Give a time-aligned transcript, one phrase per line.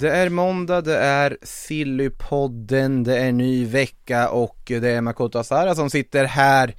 [0.00, 5.74] Det är måndag, det är Sillypodden, det är ny vecka och det är Makoto Asara
[5.74, 6.74] som sitter här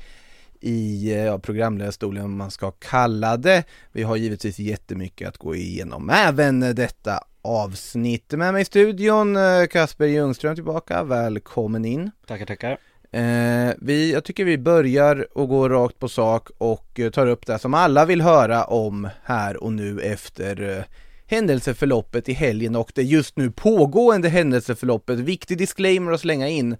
[0.61, 3.63] i ja, programledarstolen om man ska kalla det.
[3.91, 8.31] Vi har givetvis jättemycket att gå igenom, även detta avsnitt.
[8.31, 12.11] Med mig i studion, eh, Kasper Ljungström tillbaka, välkommen in.
[12.27, 12.77] Tackar, tackar.
[13.11, 17.45] Eh, vi, jag tycker vi börjar och går rakt på sak och eh, tar upp
[17.45, 20.83] det som alla vill höra om här och nu efter eh,
[21.27, 25.19] händelseförloppet i helgen och det just nu pågående händelseförloppet.
[25.19, 26.77] Viktig disclaimer att slänga in.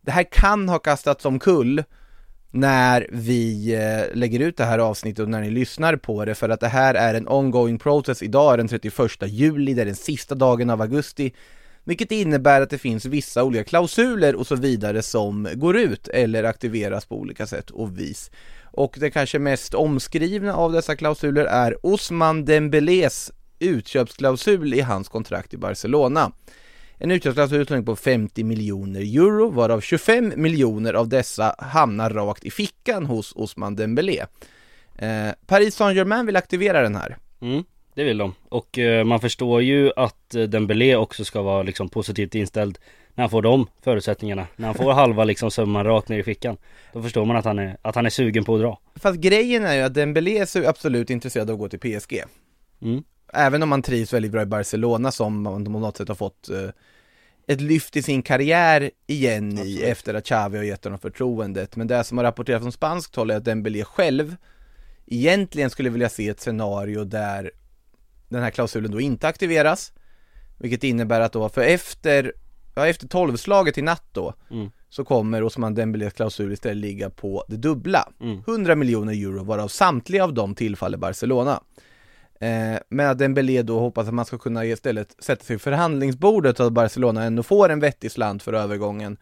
[0.00, 1.84] Det här kan ha kastats omkull
[2.50, 6.48] när vi eh, lägger ut det här avsnittet och när ni lyssnar på det för
[6.48, 8.22] att det här är en ongoing process.
[8.22, 11.32] Idag är den 31 juli, det är den sista dagen av augusti.
[11.84, 16.44] Vilket innebär att det finns vissa olika klausuler och så vidare som går ut eller
[16.44, 18.30] aktiveras på olika sätt och vis.
[18.72, 25.54] Och det kanske mest omskrivna av dessa klausuler är Osman Dembélés utköpsklausul i hans kontrakt
[25.54, 26.32] i Barcelona.
[26.98, 33.06] En utköpsklausul på 50 miljoner euro, varav 25 miljoner av dessa hamnar rakt i fickan
[33.06, 34.24] hos Osman Dembélé.
[34.98, 37.16] Eh, Paris Saint-Germain vill aktivera den här.
[37.40, 37.64] Mm,
[37.94, 38.34] det vill de.
[38.48, 42.78] Och eh, man förstår ju att eh, Dembélé också ska vara liksom positivt inställd
[43.14, 44.46] när han får de förutsättningarna.
[44.56, 46.56] När han får halva liksom summan rakt ner i fickan.
[46.92, 48.80] Då förstår man att han är, att han är sugen på att dra.
[48.94, 52.22] Fast grejen är ju att Dembélé är absolut intresserad av att gå till PSG.
[52.82, 53.02] Mm.
[53.32, 56.48] Även om man trivs väldigt bra i Barcelona som man på något sätt har fått
[56.48, 56.70] eh,
[57.46, 61.76] ett lyft i sin karriär igen i efter att Xavi har gett honom förtroendet.
[61.76, 64.36] Men det som har rapporterats från spanskt håll är att Dembélé själv
[65.06, 67.50] egentligen skulle vilja se ett scenario där
[68.28, 69.92] den här klausulen då inte aktiveras.
[70.58, 72.32] Vilket innebär att då för efter,
[72.74, 74.70] ja efter tolvslaget i natt då Mm.
[74.88, 78.08] så kommer Osman Dembélés klausul istället ligga på det dubbla.
[78.20, 78.38] Mm.
[78.46, 81.62] 100 miljoner euro varav samtliga av dem tillfaller Barcelona.
[82.40, 86.60] Eh, men att Dembélé då hoppas att man ska kunna istället sätta sig vid förhandlingsbordet
[86.60, 89.16] och att Barcelona ändå får en vettig slant för övergången.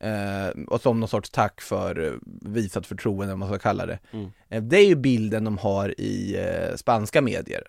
[0.00, 2.12] Eh, och som någon sorts tack för eh,
[2.50, 3.98] visat förtroende, om man ska kalla det.
[4.10, 4.30] Mm.
[4.48, 7.62] Eh, det är ju bilden de har i eh, spanska medier.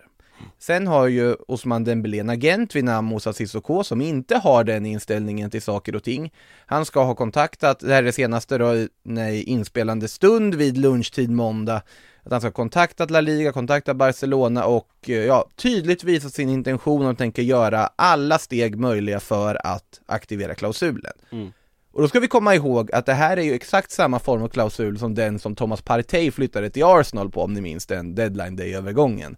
[0.58, 4.86] Sen har ju Osman Dembélé en agent vid namn Moussa Sissoko som inte har den
[4.86, 6.32] inställningen till saker och ting.
[6.66, 11.30] Han ska ha kontaktat, det här är det senaste då, i inspelande stund vid lunchtid
[11.30, 11.82] måndag,
[12.22, 16.48] att han ska ha kontaktat La Liga, kontakta Barcelona och eh, ja, tydligt visat sin
[16.48, 21.12] intention och tänker göra alla steg möjliga för att aktivera klausulen.
[21.32, 21.52] Mm.
[21.92, 24.48] Och då ska vi komma ihåg att det här är ju exakt samma form av
[24.48, 28.56] klausul som den som Thomas Partey flyttade till Arsenal på om ni minns den deadline
[28.56, 29.36] day-övergången.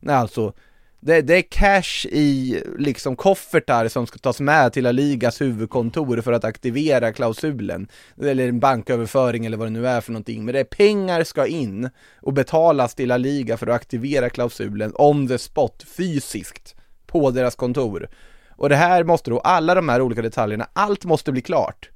[0.00, 0.52] Nej, Alltså,
[1.00, 6.20] det, det är cash i liksom koffertar som ska tas med till La Ligas huvudkontor
[6.20, 7.88] för att aktivera klausulen.
[8.22, 10.44] Eller en banköverföring eller vad det nu är för någonting.
[10.44, 11.90] Men det är pengar ska in
[12.22, 16.74] och betalas till La Liga för att aktivera klausulen on the spot, fysiskt,
[17.06, 18.08] på deras kontor.
[18.50, 21.90] Och det här måste då, alla de här olika detaljerna, allt måste bli klart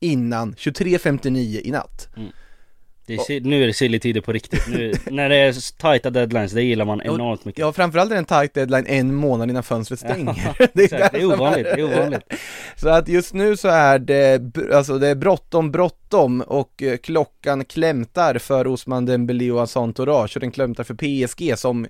[0.00, 2.08] innan 23.59 i natt.
[2.16, 2.28] Mm.
[3.06, 4.68] Det är, nu är det silly på riktigt.
[4.68, 7.60] Nu, när det är tajta deadlines, det gillar man enormt mycket.
[7.60, 10.34] Ja, framförallt är det en tight deadline en månad innan fönstret stänger.
[10.58, 11.12] exakt.
[11.12, 12.22] Det är som ovanligt, det är ovanligt.
[12.76, 14.42] Så att just nu så är det,
[14.74, 20.36] alltså det är bråttom, bråttom och eh, klockan klämtar för Osman Dembélé och hans entourage
[20.36, 21.86] och den klämtar för PSG som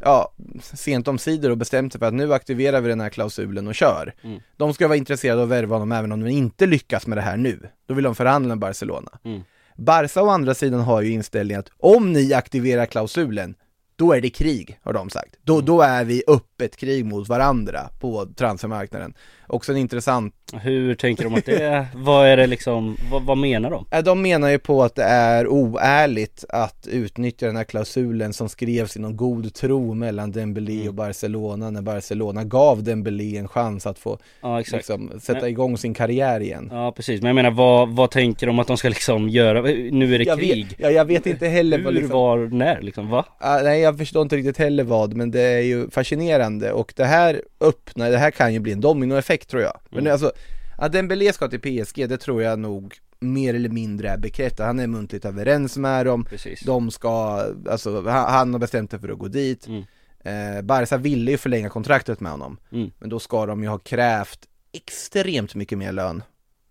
[0.00, 0.32] ja,
[0.62, 3.74] sent om sidor och bestämt sig för att nu aktiverar vi den här klausulen och
[3.74, 4.14] kör.
[4.22, 4.40] Mm.
[4.56, 7.22] De ska vara intresserade av att värva honom även om de inte lyckas med det
[7.22, 7.68] här nu.
[7.86, 9.18] Då vill de förhandla med Barcelona.
[9.24, 9.42] Mm.
[9.76, 13.54] Barca å andra sidan har ju inställningen att om ni aktiverar klausulen,
[13.96, 15.34] då är det krig, har de sagt.
[15.42, 16.22] Då, då är vi
[16.54, 19.14] öppet krig mot varandra på transfermarknaden.
[19.46, 21.86] Också en intressant Hur tänker de att det är?
[21.94, 24.02] Vad är det liksom, vad, vad menar de?
[24.04, 28.96] De menar ju på att det är oärligt att utnyttja den här klausulen som skrevs
[28.96, 30.88] i någon god tro mellan Dembélé Mm.
[30.88, 35.78] och Barcelona när Barcelona gav Dembélé en chans att få Ja liksom, sätta Men- igång
[35.78, 36.68] sin karriär igen.
[36.72, 39.60] Ja precis, men jag menar vad, vad tänker de att de ska liksom göra?
[39.90, 40.66] Nu är det jag, krig.
[40.66, 43.24] vet, ja, jag vet inte heller vad Hur, liksom, var, när liksom, va?
[43.38, 47.04] Ah, nej jag förstår inte riktigt heller vad, men det är ju fascinerande och det
[47.04, 49.80] här öppnar, det här kan ju bli en dominoeffekt tror jag.
[49.90, 50.12] Men Mm.
[50.12, 50.32] alltså,
[50.78, 54.66] att Dembélé ska till PSG, det tror jag nog mer eller mindre är bekräftat.
[54.66, 56.60] Han är muntligt överens med dem, Precis.
[56.60, 59.66] de ska, alltså han, har bestämt sig för att gå dit.
[59.66, 59.84] Mm.
[60.24, 62.90] Eh, Barca ville ju förlänga kontraktet med honom, Mm.
[62.98, 64.38] men då ska de ju ha krävt
[64.72, 66.22] extremt mycket mer lön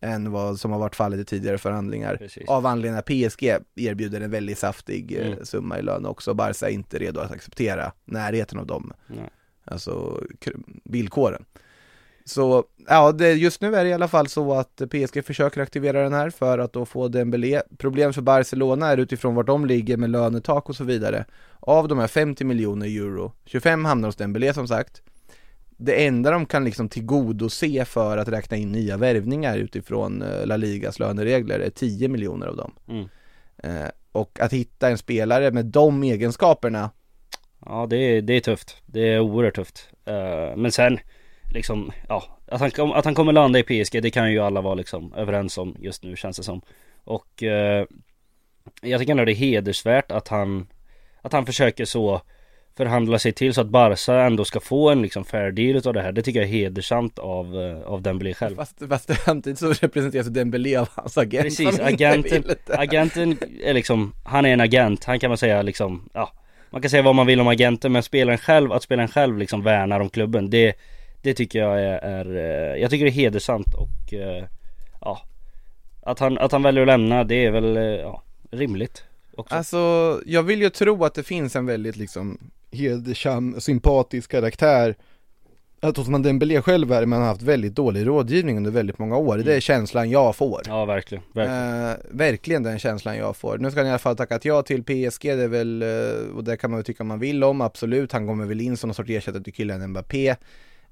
[0.01, 2.15] än vad som har varit fallet i tidigare förhandlingar.
[2.17, 2.47] Precis.
[2.47, 5.45] Av anledningen att PSG erbjuder en väldigt saftig eh, Mm.
[5.45, 9.29] summa i lön också, Barca är inte redo att acceptera närheten av dem, Nej.
[9.65, 10.23] Alltså
[10.83, 11.45] villkoren.
[12.25, 16.03] Så, ja, det, just nu är det i alla fall så att PSG försöker aktivera
[16.03, 17.61] den här för att då få Dembélé.
[17.77, 21.25] Problemet för Barcelona är utifrån vart de ligger med lönetak och så vidare.
[21.59, 25.01] Av de här 50 miljoner euro, 25 hamnar hos Dembélé som sagt.
[25.77, 30.57] Det enda de kan liksom tillgodose för att räkna in nya värvningar utifrån eh, La
[30.57, 32.71] Ligas löneregler är 10 miljoner av dem.
[32.87, 33.07] Mm.
[33.57, 36.89] Eh, och att hitta en spelare med de egenskaperna
[37.65, 38.81] Ja det är, det är tufft.
[38.85, 39.89] Det är oerhört tufft.
[40.05, 40.99] Eh, men sen
[41.53, 42.23] liksom, ja.
[42.47, 45.57] Att han, att han kommer landa i PSG det kan ju alla vara liksom överens
[45.57, 46.61] om just nu känns det som.
[47.03, 47.85] Och eh,
[48.81, 50.67] jag tycker ändå det är hedersvärt att han,
[51.21, 52.21] att han försöker så
[52.77, 56.01] förhandla sig till så att Barca ändå ska få en liksom fair deal utav det
[56.01, 56.11] här.
[56.11, 58.55] Det tycker jag är hedersamt av, eh, av Dembélé själv.
[58.55, 64.45] Fast, fast samtidigt så representeras Dembélé av hans agent Precis, agenten, agenten är liksom, han
[64.45, 66.33] är en agent, han kan man säga liksom, ja
[66.73, 69.63] man kan säga vad man vill om agenten men spelaren själv, att spelaren själv liksom
[69.63, 70.73] värnar om klubben Det,
[71.21, 74.45] det tycker jag är, är eh, jag tycker det är hedersamt och eh,
[75.01, 75.21] ja
[76.01, 79.03] Att han, att han väljer att lämna det är väl, eh, ja, rimligt
[79.37, 79.55] också.
[79.55, 82.37] Alltså, jag vill ju tro att det finns en väldigt liksom
[82.71, 84.95] hedersam, sympatisk karaktär
[85.83, 89.17] att hos man Dembélé själv är, man har haft väldigt dålig rådgivning under väldigt många
[89.17, 89.37] år.
[89.37, 90.61] Det är känslan jag får.
[90.65, 91.89] Ja verkligen, verkligen.
[91.89, 93.57] Eh, verkligen den känslan jag får.
[93.57, 96.43] Nu ska han i alla fall tackat ja till PSG, det är väl, eh, och
[96.43, 98.11] det kan man väl tycka man vill om, absolut.
[98.11, 100.29] Han kommer väl in som någon sorts ersättare till Kylian Mbappé.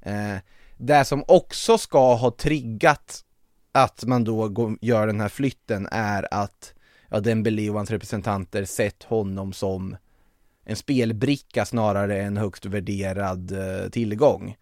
[0.02, 0.38] Eh,
[0.78, 3.24] det som också ska ha triggat
[3.72, 6.74] att man då går, gör den här flytten är att
[7.10, 9.96] ja, Dembélé och hans representanter sett honom som
[10.66, 14.56] en spelbricka snarare än högst värderad eh, tillgång.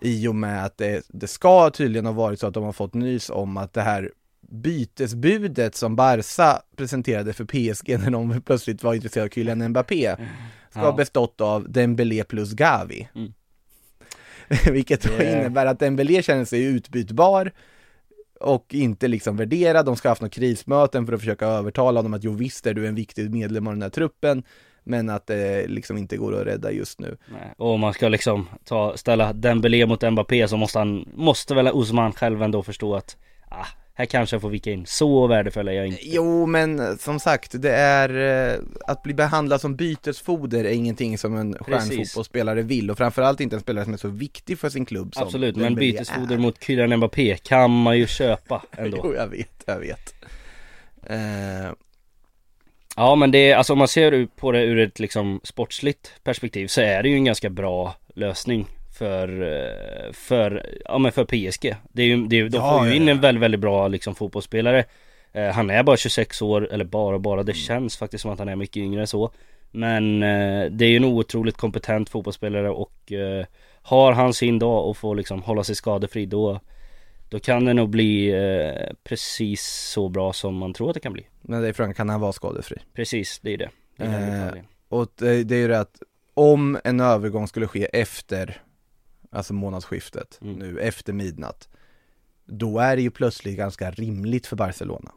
[0.00, 2.94] I och med att det, det ska tydligen ha varit så att de har fått
[2.94, 4.10] nys om att det här
[4.52, 10.16] bytesbudet som Barca presenterade för PSG när de plötsligt var intresserade av Kylian Mbappé
[10.70, 10.92] ska ha Ja.
[10.92, 13.08] bestått av Dembélé plus Gavi.
[13.14, 13.32] Mm.
[14.72, 17.52] Vilket då innebär att Dembélé känner sig utbytbar
[18.40, 19.86] och inte liksom värderad.
[19.86, 22.74] De ska ha haft något krismöten för att försöka övertala dem att jo visst är
[22.74, 24.42] du en viktig medlem av den här truppen
[24.84, 27.16] men att det liksom inte går att rädda just nu.
[27.32, 27.54] Nej.
[27.56, 31.68] Och om man ska liksom ta, ställa Dembélé mot Mbappé så måste han, måste väl
[31.68, 33.16] Osman själv ändå förstå att
[33.48, 33.66] ah,
[34.00, 36.00] här kanske jag får vika in, så värdefull är jag inte.
[36.02, 41.36] Jo, men som sagt, det är eh, att bli behandlad som bytesfoder är ingenting som
[41.36, 45.14] en stjärnfotbollsspelare vill och framförallt inte en spelare som är så viktig för sin klubb
[45.14, 46.38] som Absolut, men bytesfoder är.
[46.38, 49.00] mot Kylian Mbappé kan man ju köpa ändå.
[49.04, 50.14] Jo, jag vet, jag vet.
[51.02, 51.72] Eh,
[52.96, 56.66] Ja men det är, alltså om man ser på det ur ett liksom sportsligt perspektiv
[56.66, 58.66] så är det ju en ganska bra lösning
[58.98, 61.74] för, eh, för, ja men för PSG.
[61.92, 63.10] Det är ju, det är, de Ja, får ju ja, in ja.
[63.14, 64.84] en väldigt, väldigt bra liksom fotbollsspelare.
[65.32, 67.46] Eh, han är bara 26 år, eller bara bara, Mm.
[67.46, 69.30] det känns faktiskt som att han är mycket yngre än så.
[69.70, 73.44] Men eh, det är ju en otroligt kompetent fotbollsspelare och eh,
[73.82, 76.60] har han sin dag och får liksom hålla sig skadefri då
[77.30, 81.12] då kan det nog bli eh, precis så bra som man tror att det kan
[81.12, 81.26] bli.
[81.40, 82.76] men det är frågan, kan han vara skadefri?
[82.94, 83.70] Precis, det är det.
[83.96, 84.62] det, är Eh.
[84.88, 86.02] Och det, det är ju det att
[86.34, 88.62] om en övergång skulle ske efter,
[89.30, 90.54] alltså månadsskiftet, Mm.
[90.54, 91.68] nu efter midnatt,
[92.44, 95.12] då är det ju plötsligt ganska rimligt för Barcelona.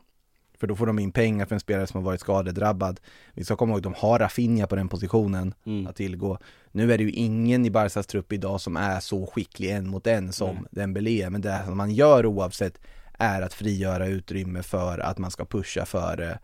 [0.63, 3.00] För då får de in pengar för en spelare som har varit skadedrabbad.
[3.34, 5.88] Vi ska komma ihåg, de har Rafinha på den positionen Mm.
[5.88, 6.38] att tillgå.
[6.72, 10.08] Nu är det ju ingen i Barcas trupp idag som är så skicklig en mot
[10.08, 10.63] en som Nej.
[10.72, 12.79] Dembélé, men det man gör oavsett
[13.17, 16.39] är att frigöra utrymme för att man ska pusha för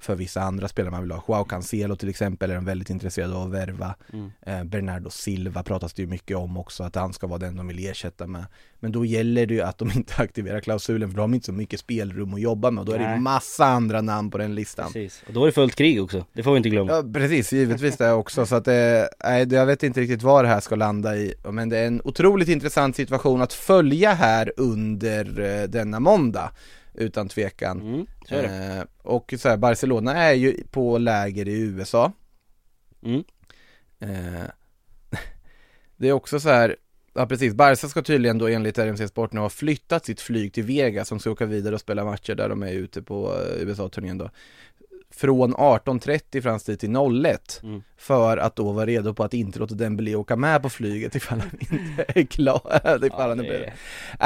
[0.00, 1.24] för vissa andra spelare man vill ha.
[1.28, 3.94] Joao Cancelo till exempel är de väldigt intresserade av att värva.
[4.12, 4.30] Mm.
[4.42, 7.66] Eh, Bernardo Silva pratas det ju mycket om också, att han ska vara den de
[7.68, 8.44] vill ersätta med.
[8.80, 11.46] Men då gäller det ju att de inte aktiverar klausulen, för då har de inte
[11.46, 12.80] så mycket spelrum att jobba med.
[12.80, 13.20] Och då är det Nej.
[13.20, 14.86] massa andra namn på den listan.
[14.92, 17.52] Precis, och då är det fullt krig också, det får vi inte glömma Ja precis,
[17.52, 18.46] givetvis det också.
[18.46, 21.34] Så att det, nej, det- jag vet inte riktigt vad det här ska landa i.
[21.50, 26.50] Men det är en otroligt intressant situation att följa här under eh, denna måndag.
[26.94, 27.80] Utan tvekan.
[27.80, 28.34] mm, så.
[28.34, 32.12] Eh, och så här, Barcelona är ju på läger i USA.
[33.02, 33.24] Mm.
[33.98, 34.50] Eh,
[35.96, 36.76] det är också så här,
[37.14, 40.64] ja precis, Barca ska tydligen då enligt RMC Sport nu ha flyttat sitt flyg till
[40.64, 44.18] Vegas som ska åka vidare och spela matcher där de är ute på eh, USA-turnén
[44.18, 44.30] då.
[45.14, 47.82] Från 18.30 fram till 01 Mm.
[47.96, 51.40] för att då vara redo på att inte låta Dembélé åka med på flyget ifall
[51.40, 52.60] han inte är klar.
[53.06, 53.44] ifall Ja, han är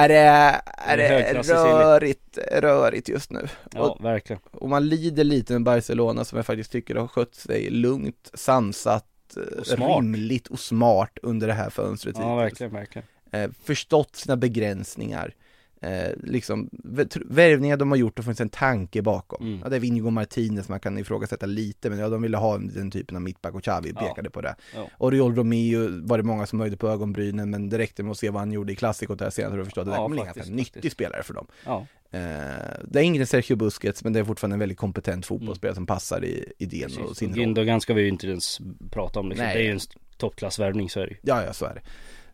[0.09, 3.49] det är, det, är Det rörigt, rörigt just nu.
[3.73, 7.35] ja, Och, verkligen och man lider lite med Barcelona som jag faktiskt tycker har skött
[7.35, 9.43] sig lugnt, sansat, eh,
[9.75, 15.35] Och rimligt och smart under det här fönstret Ja, verkligen, verkligen eh, förstått sina begränsningar.
[15.81, 16.71] Eh, liksom,
[17.25, 19.47] värvningar de har gjort, det funnits en tanke bakom.
[19.47, 19.61] Mm.
[19.63, 22.91] Ja, det är Vingo Martinez man kan ifrågasätta lite, men ja, de ville ha den
[22.91, 24.01] typen av mittback och Xavi Ja.
[24.01, 24.55] pekade på det.
[24.75, 24.89] Ja.
[24.99, 28.31] Oriol Romeo var det många som höjde på ögonbrynen, men det räckte med att se
[28.31, 30.17] vad han gjorde i klassikot där senare för att förstå att det där Ja, kommer
[30.19, 31.47] en faktiskt, ganska nyttig spelare för dem.
[31.65, 32.21] Ja, Eh,
[32.85, 36.25] det är ingen Sergio Busquets, men det är fortfarande en väldigt kompetent fotbollsspelare som passar
[36.25, 37.45] i idén och sin Och roll.
[37.45, 39.47] Gündogan ska vi ju inte ens prata om liksom.
[39.47, 39.81] Det är ju en
[40.17, 41.17] toppklassvärvning så är det ju.
[41.23, 41.81] Ja, ja, så är det.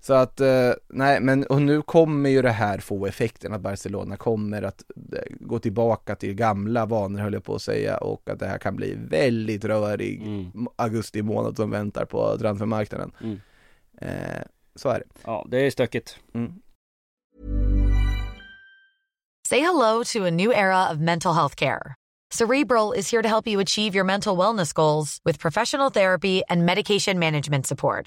[0.02, 4.16] Så att, eh, nej men och nu kommer ju det här få effekten att Barcelona
[4.16, 8.38] kommer att eh, gå tillbaka till gamla vanor höll jag på att säga och att
[8.38, 10.69] det här kan bli väldigt rörig Mm.
[10.76, 13.12] augusti månad som väntar på transfermarknaden.
[13.21, 13.40] Mm.
[14.00, 14.42] Eh,
[14.75, 15.04] så är det.
[15.25, 16.19] Ja, det är stökigt.
[16.35, 16.52] Mm.
[19.49, 21.95] Say hello to a new era of mental health care.
[22.33, 26.64] Cerebral is here to help you achieve your mental wellness goals with professional therapy and
[26.64, 28.07] medication management support.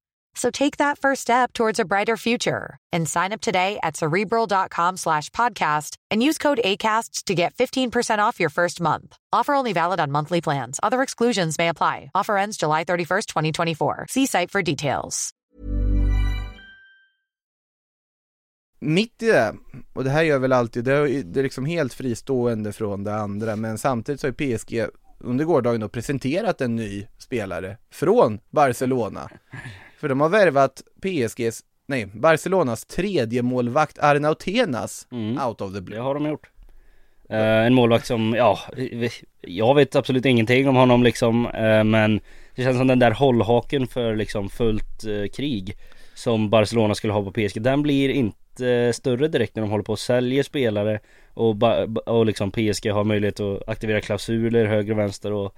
[0.33, 4.97] So take that first step towards a brighter future and sign up today at cerebral.com
[4.97, 9.17] slash podcast and use code ACAST to get 15% off your first month.
[9.31, 10.79] Offer only valid on monthly plans.
[10.81, 12.11] Other exclusions may apply.
[12.15, 14.05] Offer ends July 31st, 2024.
[14.09, 15.33] See site for details.
[18.83, 19.55] Mitt i det,
[19.93, 23.15] och det här gör väl alltid, det är, det är liksom helt fristående från det
[23.15, 24.85] andra, men samtidigt så har ju PSG
[25.19, 29.29] under gårdagen då presenterat en ny spelare från Barcelona.
[30.01, 35.47] För de har värvat PSGs, nej, Barcelonas tredje målvakt Arnautenas Mm.
[35.47, 35.99] out of the Det blue.
[35.99, 36.49] har de gjort.
[37.29, 38.59] Eh, en målvakt som, ja,
[39.41, 41.47] jag vet absolut ingenting om honom liksom.
[41.47, 42.19] eh, men
[42.55, 45.77] det känns som den där hållhaken för liksom fullt eh, krig
[46.15, 47.61] som Barcelona skulle ha på PSG.
[47.61, 50.99] Den blir inte större direkt när de håller på och säljer spelare
[51.33, 51.55] och,
[52.05, 55.55] och liksom PSG har möjlighet att aktivera klausuler höger och vänster och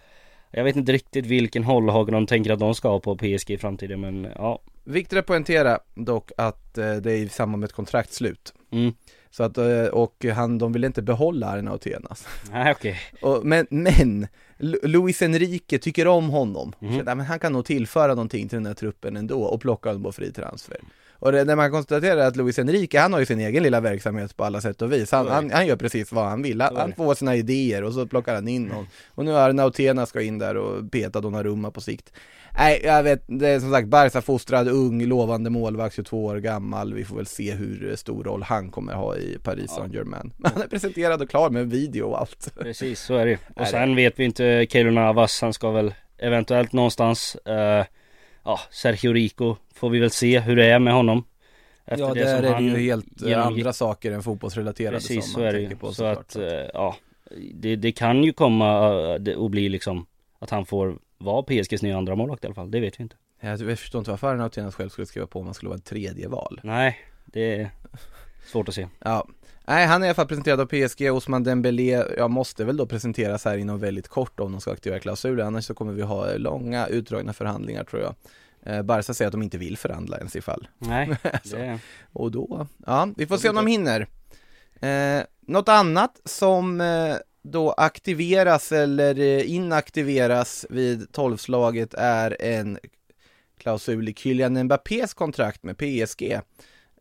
[0.53, 3.57] jag vet inte riktigt vilken hållhake de tänker att de ska ha på PSG i
[3.57, 4.61] framtiden men ja.
[4.83, 8.53] Viktigt att poängtera dock att eh, det är i samband med ett kontraktslut.
[8.71, 8.93] Mm.
[9.31, 12.27] Så att, eh, och han, de vill inte behålla Arnautenas.
[12.51, 12.99] Nej okej.
[13.21, 14.27] Och, men, men
[14.59, 16.73] Lu- Luis Enrique tycker om honom.
[16.79, 19.89] Så, nej, men han kan nog tillföra någonting till den här truppen ändå och plocka
[19.89, 20.77] honom på fri transfer.
[21.23, 24.37] Och det, när man konstaterar att Luis Enrique, han har ju sin egen lilla verksamhet
[24.37, 25.11] på alla sätt och vis.
[25.11, 26.61] Han, är han, han gör precis vad han vill.
[26.61, 28.87] Han, är han får sina idéer och så plockar han in någon.
[29.07, 32.13] Och nu har Arnautena ska in där och peta Donnarumma på sikt.
[32.57, 36.93] Nej, jag vet, det är som sagt Barca fostrad, ung, lovande målvakt, 22 år gammal.
[36.93, 40.31] Vi får väl se hur stor roll han kommer ha i Paris Saint-Germain.
[40.37, 42.53] Men han är presenterad och klar med video och allt.
[42.59, 43.31] Precis, så är det.
[43.31, 47.85] Är Och sen vet vi inte, Keylor Navas, han ska väl eventuellt någonstans eh,
[48.43, 51.23] Ja, Sergio Rico får vi väl se hur det är med honom
[51.85, 53.59] Efter ja, där som är det han ju helt eh, genomgick.
[53.59, 55.79] andra saker än fotbollsrelaterade Precis, som så man är det tänker ju.
[55.79, 56.17] på Så såklart.
[56.17, 56.95] att, eh, ja
[57.53, 60.05] det, det kan ju komma eh, det- och bli liksom
[60.39, 63.15] Att han får vara PSGs nya andra målvakt i alla fall, det vet vi inte
[63.39, 66.27] Jag förstår inte varför Arnautenas själv skulle skriva på om han skulle vara ett tredje
[66.27, 66.59] val.
[66.63, 67.69] Nej, det
[68.45, 69.27] svårt att se Ja,
[69.65, 72.85] nej han är i alla fall presenterad av PSG, Osman Dembélé, jag måste väl då
[72.85, 76.33] presenteras här inom väldigt kort om de ska aktivera klausuler, annars så kommer vi ha
[76.37, 78.15] långa utdragna förhandlingar tror jag.
[78.65, 80.67] Eh, Barca säger att de inte vill förhandla ens ifall.
[80.77, 81.55] Nej, Alltså.
[81.57, 81.79] det,
[82.13, 84.07] Och då, ja, vi får se om de hinner.
[84.79, 92.79] Eh, något annat som eh, då aktiveras eller eh, inaktiveras vid tolvslaget är en
[93.57, 96.39] klausul i Kylian Mbappés kontrakt med PSG.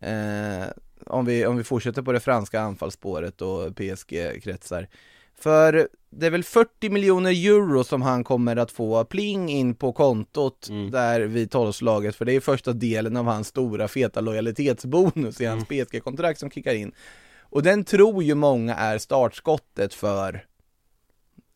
[0.01, 0.65] Eh,
[1.07, 4.89] om, vi, om vi fortsätter på det franska anfallsspåret och PSG-kretsar.
[5.35, 9.93] För det är väl 40 miljoner euro som han kommer att få pling in på
[9.93, 10.91] kontot Mm.
[10.91, 15.71] där vid tolvslaget för det är första delen av hans stora feta lojalitetsbonus i hans
[15.71, 15.87] Mm.
[15.87, 16.93] PSG-kontrakt som kickar in.
[17.41, 20.45] Och den tror ju många är startskottet för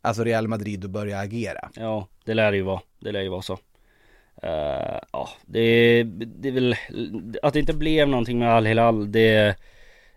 [0.03, 1.71] alltså Real Madrid att börja agera.
[1.75, 3.59] ja det lär ju vara, det lär ju vara så
[4.43, 6.77] Eh, Ja, det, det är väl
[7.43, 9.57] Att det inte blev någonting med Al Hilal det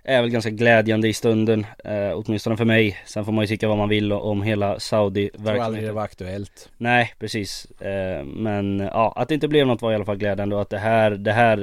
[0.04, 2.98] är väl ganska glädjande i stunden eh, Åtminstone för mig.
[3.06, 6.70] Sen får man ju tycka vad man vill om hela Saudi-verksamheten var aktuellt.
[6.78, 7.66] Nej precis.
[7.82, 10.70] Eh, Men ja, att det inte blev något var i alla fall glädjande och att
[10.70, 11.58] det här, det här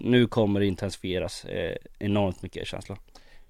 [0.00, 1.46] Nu kommer det intensifieras
[1.98, 2.96] enormt mycket känsla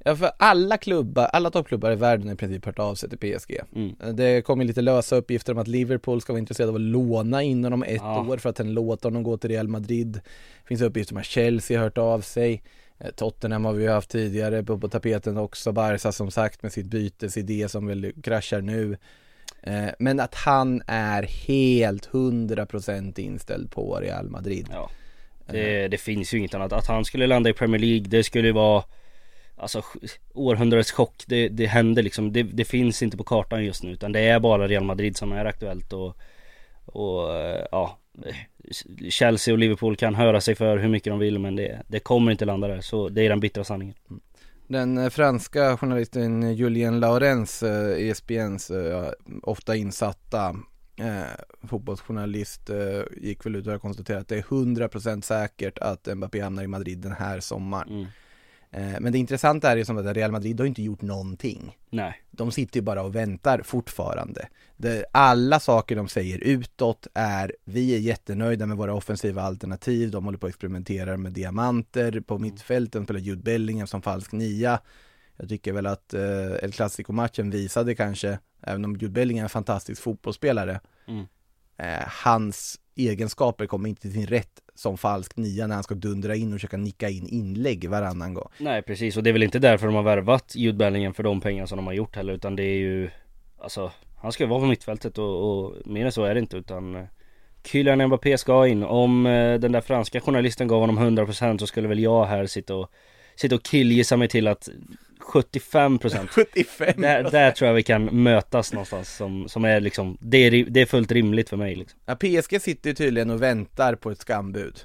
[0.04, 3.19] Ja för alla klubbar, alla toppklubbar i världen har i princip hört av sig till
[3.19, 3.61] PSG.
[3.75, 4.16] mm.
[4.16, 7.64] Det kommer lite lösa uppgifter om att Liverpool ska vara intresserade av att låna in
[7.64, 8.26] honom ett Ja.
[8.30, 10.12] år för att sen låta honom gå till Real Madrid.
[10.12, 12.62] Det finns uppgifter om att Chelsea har hört av sig.
[12.99, 16.73] Eh, Tottenham har vi ju haft tidigare på, på tapeten också, Barca som sagt med
[16.73, 18.97] sitt bytesidé som väl kraschar nu.
[19.62, 24.69] Eh, Men att han är helt 100% inställd på Real Madrid.
[24.73, 24.90] Ja.
[25.47, 26.73] Det, det finns ju inget annat.
[26.73, 28.85] Att han skulle landa i Premier League, det skulle vara
[29.61, 29.83] Alltså
[30.35, 34.12] århundradets chock, det, det händer liksom, det, det finns inte på kartan just nu utan
[34.12, 36.17] det är bara Real Madrid som är aktuellt och
[36.93, 37.99] Och eh, ja
[39.11, 42.33] Chelsea och Liverpool kan höra sig för hur mycket de vill men det, det kommer
[42.33, 43.95] inte landa där så det är den bittra sanningen
[44.67, 49.11] Den eh, franska journalisten Julien Laurens, eh, ESPNs eh,
[49.43, 50.57] ofta insatta
[50.97, 56.40] eh, fotbollsjournalist eh, gick väl ut och konstaterade att det är 100% säkert att Mbappé
[56.40, 57.88] hamnar i Madrid den här sommaren.
[57.88, 58.07] mm.
[58.73, 61.77] Eh, men det intressanta är ju som att Real Madrid har inte gjort någonting.
[61.91, 64.49] Nej De sitter ju bara och väntar fortfarande.
[65.12, 70.39] Alla saker de säger utåt är vi är jättenöjda med våra offensiva alternativ, de håller
[70.39, 74.81] på att experimentera med diamanter på mittfälten, spelar Jude Bellingham som falsk nia.
[75.37, 79.49] Jag tycker väl att eh, El Clasico-matchen visade kanske, även om Jude Bellingham är en
[79.50, 81.27] fantastisk fotbollsspelare, Mm.
[81.77, 86.37] eh, hans egenskaper kommer inte till sin rätt som falsk nia när han ska dundra
[86.37, 88.49] in och försöka nicka in inlägg varannan gång.
[88.59, 91.40] Nej precis och det är väl inte därför de har värvat Jude Bellingham för de
[91.40, 93.11] pengar som de har gjort heller utan det är ju
[93.62, 96.57] Alltså Han ska ju vara på mittfältet och, och mer än så är det inte
[96.57, 97.04] utan eh,
[97.64, 98.83] Kylian Mbappé ska in.
[98.83, 102.75] Om eh, den där franska journalisten gav honom 100% så skulle väl jag här sitta
[102.75, 102.90] och
[103.40, 104.69] Sitta och killgissa mig till att
[105.31, 110.39] 75% 75 där, där tror jag vi kan mötas någonstans som, som är liksom det
[110.39, 113.95] är, det är fullt rimligt för mig liksom Ja, PSG sitter ju tydligen och väntar
[113.95, 114.81] på ett skambud.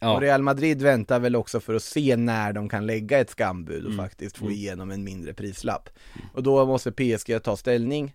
[0.00, 3.30] Ja, Och Real Madrid väntar väl också för att se när de kan lägga ett
[3.30, 4.04] skambud och Mm.
[4.04, 4.56] faktiskt få Mm.
[4.56, 5.88] igenom en mindre prislapp.
[6.34, 8.14] Och då måste PSG ta ställning.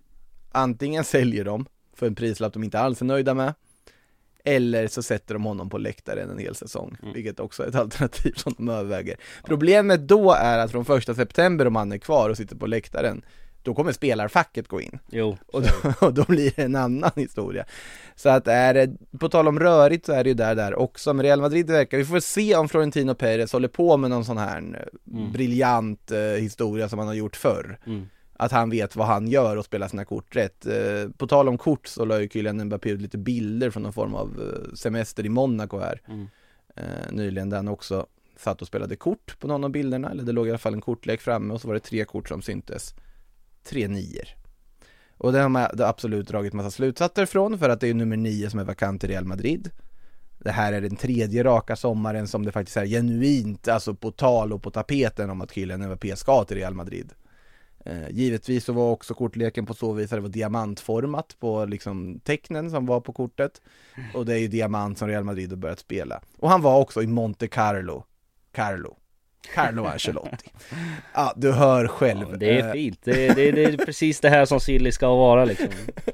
[0.51, 3.53] Antingen säljer de för en prislapp de inte alls är nöjda med.
[4.45, 7.13] Eller så sätter de honom på läktaren en hel säsong, Mm.
[7.13, 9.15] vilket också är ett alternativ som de överväger.
[9.43, 13.21] Problemet då är att från första september om han är kvar och sitter på läktaren,
[13.63, 14.99] då kommer spelarfacket gå in.
[15.09, 15.67] jo Och då,
[16.07, 17.65] och då blir det en annan historia.
[18.15, 21.13] Så att är det, på tal om rörigt så är det ju där där också,
[21.13, 24.37] men Real Madrid verkar, vi får se om Florentino Perez håller på med någon sån
[24.37, 25.31] här Mm.
[25.31, 27.79] briljant eh, historia som han har gjort förr.
[27.85, 28.07] mm.
[28.41, 30.65] Att han vet vad han gör och spelar sina kort rätt.
[30.65, 33.93] Eh, på tal om kort så la ju Kylian Mbappé ut lite bilder från någon
[33.93, 36.01] form av eh, semester i Monaco här.
[36.07, 36.27] Mm.
[36.75, 38.05] Eh, nyligen där han också
[38.37, 40.81] satt och spelade kort på någon av bilderna, eller det låg i alla fall en
[40.81, 42.95] kortlek framme och så var det tre kort som syntes.
[43.63, 44.27] Tre nior.
[45.17, 48.49] Och det har man absolut dragit massa slutsatser från för att det är nummer nio
[48.49, 49.69] som är vakant i Real Madrid.
[50.39, 54.53] Det här är den tredje raka sommaren som det faktiskt är genuint, alltså på tal
[54.53, 57.13] och på tapeten om att Kylian Mbappé ska till Real Madrid.
[57.85, 62.19] Eh, givetvis så var också kortleken på så vis att det var diamantformat på liksom
[62.19, 63.61] tecknen som var på kortet.
[64.13, 66.21] Och det är ju diamant som Real Madrid har börjat spela.
[66.37, 68.03] Och han var också i Monte Carlo.
[68.51, 68.97] Carlo.
[69.55, 70.51] Carlo Ancelotti.
[71.13, 72.27] Ja, du hör själv.
[72.31, 75.15] Ja, det är Eh, fint, det, det, det är precis det här som Silly ska
[75.15, 75.67] vara liksom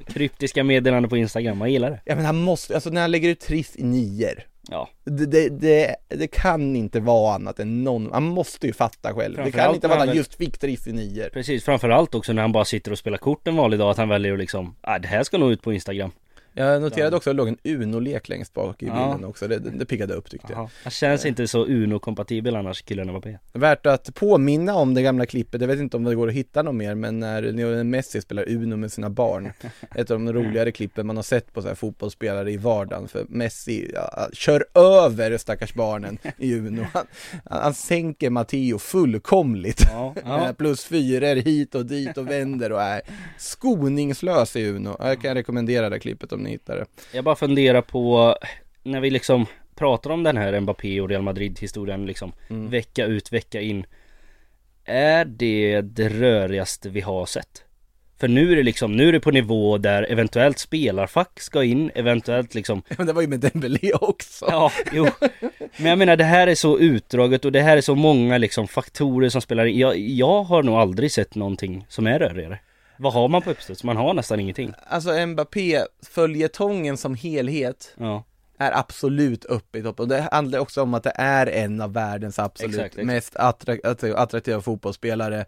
[0.07, 3.29] Kryptiska meddelanden på Instagram, man gillar det Ja men han måste, alltså när han lägger
[3.29, 8.09] ut triss i nior Ja, det, det, det, det kan inte vara annat än någon,
[8.13, 9.35] han måste ju fatta själv.
[9.43, 11.29] Det kan inte vara att när han han- just fick triss i nior.
[11.33, 14.09] precis, framförallt också när han bara sitter och spelar kort en vanlig dag att han
[14.09, 16.11] väljer att liksom ah, det här ska nog ut på Instagram
[16.57, 18.93] Jag noterade också att det låg en Uno-lek längst bak i Ja.
[18.93, 20.69] bilden också, det, det, piggade upp tyckte jag.
[20.83, 25.61] Han känns inte så Uno-kompatibel annars, killen Mbappé Värt att påminna om det gamla klippet,
[25.61, 28.49] jag vet inte om det går att hitta något mer, men när Lionel Messi spelar
[28.49, 29.51] Uno med sina barn.
[29.95, 33.25] Ett av de roligare klippen man har sett på så här fotbollsspelare i vardagen, för
[33.29, 36.85] Messi ja, kör över stackars barnen i Uno.
[36.93, 37.05] Han,
[37.45, 39.81] han, sänker Matteo fullkomligt.
[39.91, 43.01] Ja, Eh, Plus fyror hit och dit och vänder och är
[43.37, 44.95] skoningslös i Uno.
[44.99, 46.85] Jag kan rekommendera det klippet om ni hittar det.
[47.13, 48.35] Jag bara funderar på
[48.83, 52.69] när vi liksom pratar om den här Mbappé och Real Madrid historien liksom Mm.
[52.69, 53.85] vecka ut vecka in
[54.85, 57.63] Är det det rörigaste vi har sett?
[58.19, 61.91] För nu är det liksom, nu är det på nivå där eventuellt spelarfack ska in,
[61.95, 64.45] eventuellt liksom Men det var ju med Dembélé också.
[64.49, 65.07] Ja, jo
[65.77, 68.67] Men jag menar det här är så utdraget och det här är så många liksom
[68.67, 72.59] faktorer som spelar in jag, jag har nog aldrig sett någonting som är rörigare
[72.97, 73.83] Vad har man på uppstuds?
[73.83, 78.23] Man har nästan ingenting Alltså Mbappé, följetongen som helhet Ja,
[78.57, 80.03] är absolut uppe i toppen.
[80.03, 83.05] Och det handlar också om att det är en av världens absolut Exakt, exakt.
[83.05, 85.45] mest attra- attraktiva fotbollsspelare.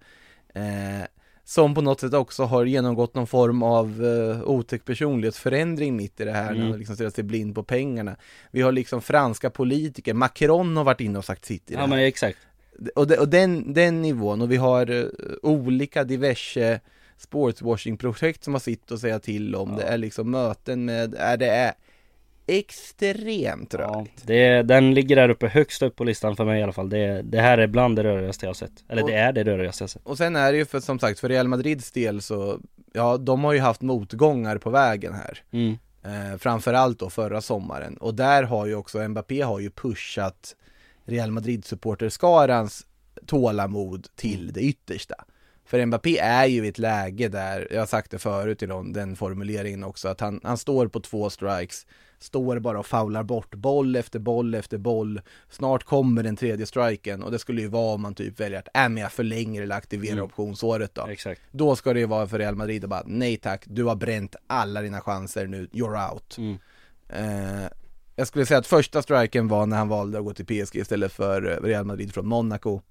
[0.53, 1.05] Eh,
[1.43, 6.25] som på något sätt också har genomgått någon form av eh, otäck personlighetsförändring mitt i
[6.25, 6.69] det här, när Mm.
[6.69, 8.15] han liksom stirrar sig blind på pengarna.
[8.51, 11.79] Vi har liksom franska politiker, Macron har varit inne och sagt sitt i det ja
[11.79, 11.87] här.
[11.87, 12.37] men exakt
[12.95, 15.05] Och, de, och den, den nivån, och vi har eh,
[15.43, 16.79] olika diverse
[17.21, 19.69] sportswashing-projekt som har sitt att säga till om.
[19.71, 19.75] Ja.
[19.77, 21.73] Det är liksom möten med, är det är
[22.47, 24.27] extremt Ja, rörigt.
[24.27, 26.89] det, den ligger där uppe högst upp på listan för mig i alla fall.
[26.89, 28.83] Det, det här är bland det rörigaste jag har sett.
[28.89, 30.01] Eller Och- det är det rörigaste jag sett.
[30.05, 32.59] Och sen är det ju för, som sagt, för Real Madrids del så,
[32.93, 35.43] ja, de har ju haft motgångar på vägen här.
[35.51, 35.77] Mm.
[36.03, 37.97] Eh, framförallt då förra sommaren.
[37.97, 40.55] Och där har ju också Mbappé har ju pushat
[41.05, 42.85] Real Madrid-supporterskarans
[43.25, 45.15] tålamod till det yttersta.
[45.69, 49.15] För Mbappé är ju i ett läge där, jag har sagt det förut i den
[49.15, 51.85] formuleringen också, att han, han står på två strikes,
[52.19, 55.21] står bara och faular bort boll efter boll efter boll.
[55.49, 58.67] Snart kommer den tredje striken och det skulle ju vara om man typ väljer att,
[58.67, 60.25] äh men jag förlänger eller aktiverar Mm.
[60.25, 61.07] optionsåret då.
[61.07, 61.41] Exakt.
[61.51, 64.35] Då ska det ju vara för Real Madrid och bara nej tack, du har bränt
[64.47, 66.37] alla dina chanser nu, you're out.
[66.37, 66.57] Mm.
[67.09, 67.69] Eh,
[68.15, 71.11] jag skulle säga att första striken var när han valde att gå till PSG istället
[71.11, 72.81] för eh, Real Madrid från Monaco.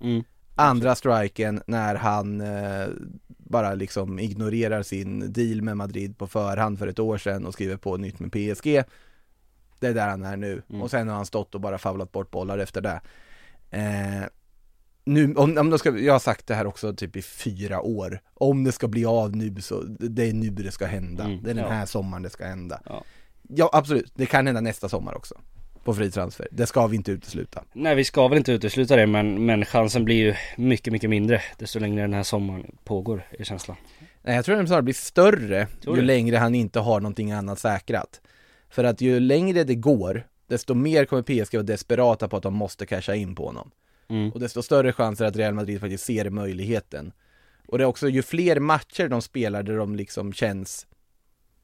[0.00, 0.24] Mm.
[0.54, 2.88] Andra striken när han eh,
[3.28, 7.76] bara liksom ignorerar sin deal med Madrid på förhand för ett år sedan och skriver
[7.76, 8.82] på nytt med PSG.
[9.78, 10.62] Det är där han är nu.
[10.70, 10.82] Mm.
[10.82, 13.00] Och sen har han stått och bara favlat bort bollar efter det.
[13.70, 14.28] Eh,
[15.04, 18.20] nu, om, om det ska, jag har sagt det här också typ i fyra år.
[18.34, 21.24] Om det ska bli av nu så, det är nu det ska hända.
[21.24, 21.70] Mm, det är den ja.
[21.70, 22.80] här sommaren det ska hända.
[22.86, 23.04] Ja.
[23.42, 25.34] Ja absolut, det kan hända nästa sommar också.
[25.84, 26.48] På fri transfer.
[26.50, 27.64] Det ska vi inte utesluta.
[27.72, 31.42] Nej vi ska väl inte utesluta det men, men chansen blir ju mycket, mycket mindre
[31.58, 33.76] desto längre den här sommaren pågår är känslan.
[34.22, 38.20] Nej, jag tror den snarare blir större ju längre han inte har någonting annat säkrat.
[38.68, 42.54] För att ju längre det går, desto mer kommer PSG vara desperata på att de
[42.54, 43.70] måste casha in på honom.
[44.08, 44.32] Mm.
[44.32, 47.12] Och desto större chanser att Real Madrid faktiskt ser möjligheten.
[47.68, 50.86] Och det är också ju fler matcher de spelar där de liksom känns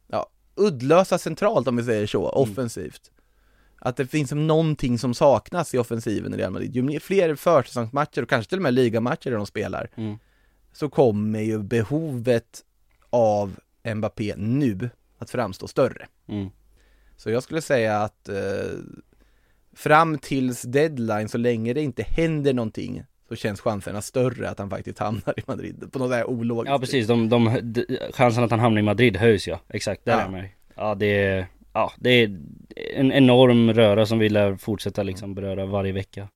[0.07, 3.11] ja, uddlösa centralt om vi säger så, offensivt.
[3.79, 6.77] Att det finns någonting som saknas i offensiven i Real Madrid.
[6.77, 10.19] Ju fler försäsongsmatcher och kanske till och med ligamatcher där de spelar Mm.
[10.73, 12.65] så kommer ju behovet
[13.11, 13.57] av
[13.95, 16.07] Mbappé nu att framstå större.
[16.29, 16.51] Mm.
[17.17, 18.37] Så jag skulle säga att eh,
[19.73, 24.71] fram tills deadline, så länge det inte händer någonting så känns chanserna större att han
[24.71, 27.63] faktiskt hamnar i Madrid på något där ologiskt Ja precis, de, de,
[28.13, 29.61] chansen att han hamnar i Madrid höjs ja.
[29.69, 30.19] Exakt, där Ja.
[30.19, 30.49] är jag med.
[30.75, 31.47] Ja det är,
[31.79, 32.39] ja det är
[32.95, 36.29] en enorm röra som vi lär fortsätta liksom beröra varje vecka.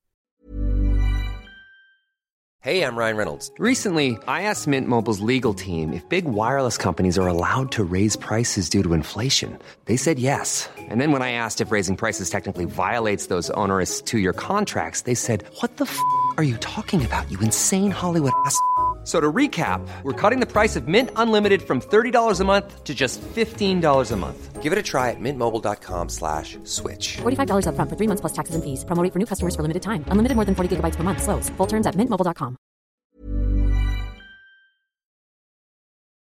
[2.65, 3.51] Hey, I'm Ryan Reynolds.
[3.59, 8.15] Recently, I asked Mint Mobile's legal team if big wireless companies are allowed to raise
[8.15, 9.59] prices due to inflation.
[9.87, 10.71] They said yes.
[10.79, 15.03] And then when I asked if raising prices technically violates those onerous two year contracts,
[15.03, 15.99] they said, What the f
[16.37, 18.57] are you talking about, you insane Hollywood ass?
[19.03, 22.85] F- So to recap, we're cutting the price of Mint Unlimited from $30 a month
[22.85, 24.63] to just $15 a month.
[24.63, 27.19] Give it a try at mintmobile.com slash switch.
[27.23, 28.85] $45 upfront for three months plus taxes and fees.
[28.85, 30.05] Promo rate for new customers for limited time.
[30.13, 31.21] Unlimited more than 40 gigabytes per month.
[31.23, 31.51] Slows.
[31.57, 32.57] Full terms at mintmobile.com.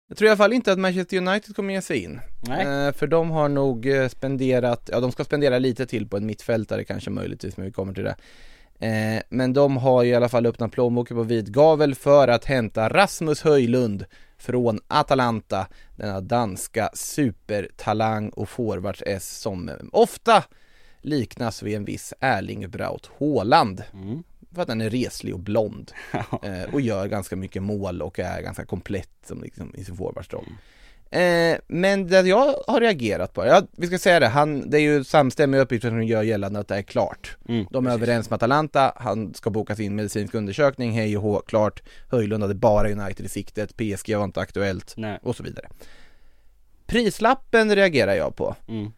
[0.09, 2.21] Jag tror i alla fall inte att Manchester United kommer ge sig in.
[2.41, 2.87] Nej.
[2.87, 6.27] Eh, för de har nog eh, spenderat, ja de ska spendera lite till på en
[6.27, 8.17] mittfältare kanske möjligtvis, men vi kommer till det.
[8.79, 12.45] Eh, men de har ju i alla fall öppnat plånboken på vid gavel för att
[12.45, 14.05] hämta Rasmus Höjlund
[14.39, 20.45] från Atalanta, denna danska supertalang och forwards S som ofta
[21.01, 23.83] liknas vid en viss Erling Braut Haaland.
[23.93, 24.23] Mm.
[24.55, 25.93] För att han är reslig och blond
[26.43, 30.47] eh, och gör ganska mycket mål och är ganska komplett som liksom, i sin forwardsroll.
[31.11, 34.81] Eh, men det jag har reagerat på, ja, vi ska säga det, han, det är
[34.81, 37.37] ju samstämmiga uppgifter som gör gällande att det är klart.
[37.49, 41.40] Mm, De är överens med Atalanta, han ska boka sin medicinsk undersökning, hej och hå,
[41.40, 41.83] klart.
[42.11, 45.19] Höjlund hade bara United i siktet, PSG var inte aktuellt Nej.
[45.23, 45.69] och så vidare.
[46.87, 48.57] Prislappen reagerar jag på.
[48.69, 48.92] Mm.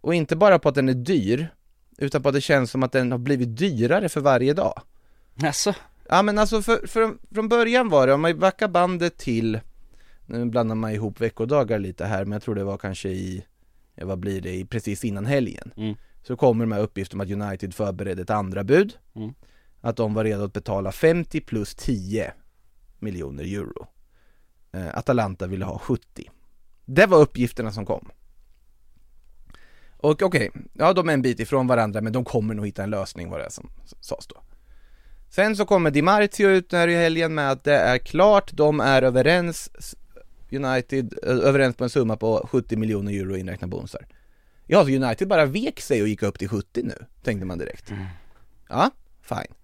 [0.00, 1.48] Och inte bara på att den är dyr,
[1.98, 4.82] utan på att det känns som att den har blivit dyrare för varje dag.
[5.42, 5.74] Alltså,
[6.12, 9.60] Ja men alltså för, för, från början var det, om man backar bandet till,
[10.30, 13.44] nu blandar man ihop veckodagar lite här, men jag tror det var kanske i,
[13.94, 15.72] ja, vad blir det, i precis innan helgen.
[15.76, 15.94] Mm.
[16.22, 18.98] Så kommer de här uppgifterna om att United förberedde ett andra bud.
[19.14, 19.34] Mm.
[19.80, 22.32] Att de var redo att betala 50 plus 10
[22.98, 23.86] miljoner euro.
[24.72, 26.30] Eh, Atalanta ville ha 70.
[26.84, 28.10] Det var uppgifterna som kom.
[29.96, 32.90] Och okej, ja de är en bit ifrån varandra men de kommer nog hitta en
[32.90, 34.42] lösning vad det som sades då.
[35.28, 38.80] Sen så kommer Di Marzio ut här i helgen med att det är klart, de
[38.80, 39.70] är överens,
[40.52, 44.06] United, överens på en summa på 70 miljoner euro inräknat bonusar.
[44.66, 47.92] Ja, så United bara vek sig och gick upp till 70 nu, tänkte man direkt.
[48.68, 48.90] Ja,
[49.22, 49.54] fine.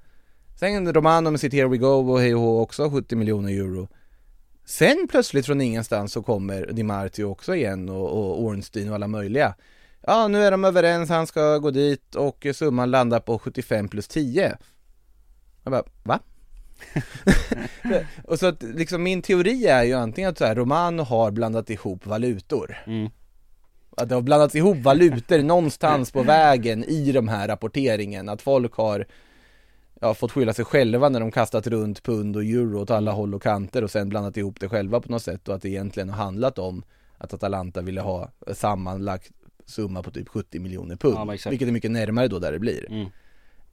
[0.56, 3.88] Sen Romano med sitt Here We Go och hej och också 70 miljoner euro.
[4.64, 9.08] Sen plötsligt från ingenstans så kommer Di Marzio också igen och, och Ornstein och alla
[9.08, 9.54] möjliga.
[10.00, 14.08] Ja, nu är de överens, han ska gå dit och summan landar på 75 plus
[14.08, 14.56] 10.
[15.62, 16.20] Jag bara, va?
[18.24, 21.70] och så att liksom min teori är ju antingen att så här, Romano har blandat
[21.70, 23.10] ihop valutor mm.
[23.96, 28.74] Att det har blandats ihop valutor någonstans på vägen i de här rapporteringen, att folk
[28.74, 29.06] har
[30.00, 33.34] ja, fått skylla sig själva när de kastat runt pund och euro åt alla håll
[33.34, 36.08] och kanter och sen blandat ihop det själva på något sätt och att det egentligen
[36.08, 36.82] har handlat om
[37.18, 39.32] att Atalanta ville ha sammanlagt
[39.66, 42.86] summa på typ 70 miljoner pund, Ja, vilket är mycket närmare då där det blir.
[42.90, 43.06] Mm.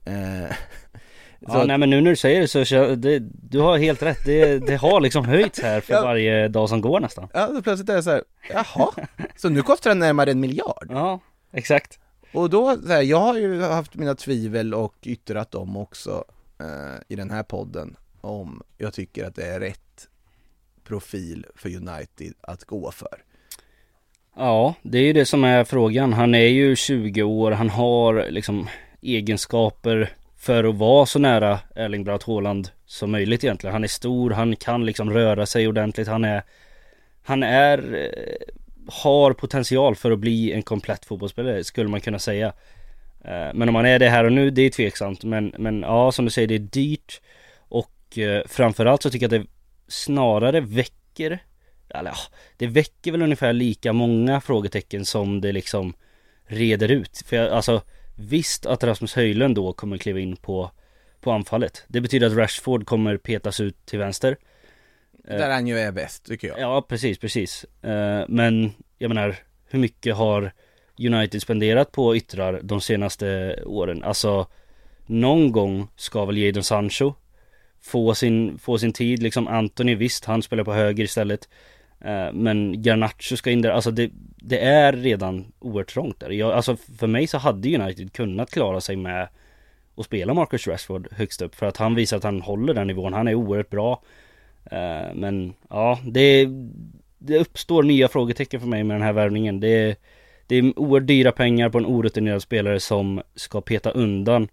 [0.06, 0.56] Eh,
[1.48, 4.26] så Ja nej men nu när du säger det så det, du har helt rätt,
[4.26, 6.02] det, det har liksom höjts här för Ja.
[6.02, 8.92] varje dag som går nästan Ja, så plötsligt är det så här, jaha,
[9.36, 10.88] så nu kostar den närmare en miljard?
[10.90, 11.20] Ja,
[11.52, 12.00] exakt
[12.34, 16.24] Och då, så här, jag har ju haft mina tvivel och yttrat dem också
[16.60, 20.08] eh, i den här podden om jag tycker att det är rätt
[20.84, 23.24] profil för United att gå för.
[24.36, 26.14] Ja, det är ju det som är frågan.
[26.14, 28.68] Han är ju 20 år, han har liksom
[29.02, 33.74] egenskaper för att vara så nära Erling Braut Haaland som möjligt egentligen.
[33.74, 36.44] Han är stor, han kan liksom röra sig ordentligt, han är
[37.24, 38.54] Han är eh,
[38.88, 42.54] Har potential för att bli en komplett fotbollsspelare skulle man kunna säga.
[43.26, 45.24] Eh, men om han är det här och nu, det är tveksamt.
[45.24, 47.22] Men, men ja, som du säger, det är dyrt.
[47.58, 49.52] Och eh, framförallt så tycker jag att det
[49.88, 51.40] snarare väcker
[51.90, 52.18] eller ja,
[52.58, 55.94] det väcker väl ungefär lika många frågetecken som det liksom
[56.46, 57.24] reder ut.
[57.26, 57.82] För jag, alltså
[58.16, 60.72] visst att Rasmus Höjlund då kommer kliva in på,
[61.22, 61.84] på anfallet.
[61.88, 64.38] Det betyder att Rashford kommer petas ut till vänster.
[65.28, 66.60] Där han ju är bäst tycker jag.
[66.60, 67.66] Ja, precis, precis.
[67.82, 69.36] Eh, Men jag menar,
[69.70, 70.52] hur mycket har
[71.00, 74.04] United spenderat på yttrar de senaste åren?
[74.04, 74.48] Alltså,
[75.06, 77.14] någon gång ska väl Jadon Sancho
[77.82, 79.24] få sin, få sin tid.
[79.24, 81.50] Liksom Anthony, visst, han spelar på höger istället.
[82.04, 83.70] Eh, men Garnacho ska in där.
[83.70, 86.30] Alltså det, det är redan oerhört trångt där.
[86.30, 89.28] Jag, alltså för mig så hade United kunnat klara sig med
[89.96, 91.56] att spela Marcus Rashford högst upp.
[91.56, 93.14] För att han visar att han håller den nivån.
[93.14, 94.02] Han är oerhört bra.
[94.72, 96.48] Eh, men ja, det,
[97.18, 99.60] det uppstår nya frågetecken för mig med den här värvningen.
[99.60, 100.00] Det,
[100.48, 104.48] det är oerhört dyra pengar på en orutinerad spelare som ska peta undan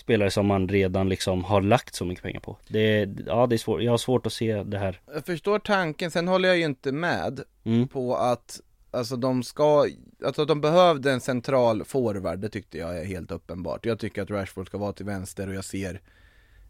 [0.00, 2.56] spelare som man redan liksom har lagt så mycket pengar på.
[2.68, 3.82] Det, ja, det är svårt.
[3.82, 5.00] Jag har svårt att se det här.
[5.14, 7.88] Jag förstår tanken, sen håller jag ju inte med Mm.
[7.88, 8.60] på att
[8.92, 9.86] Alltså de ska,
[10.26, 13.86] alltså de behövde en central forward, det tyckte jag är helt uppenbart.
[13.86, 16.00] Jag tycker att Rashford ska vara till vänster och jag ser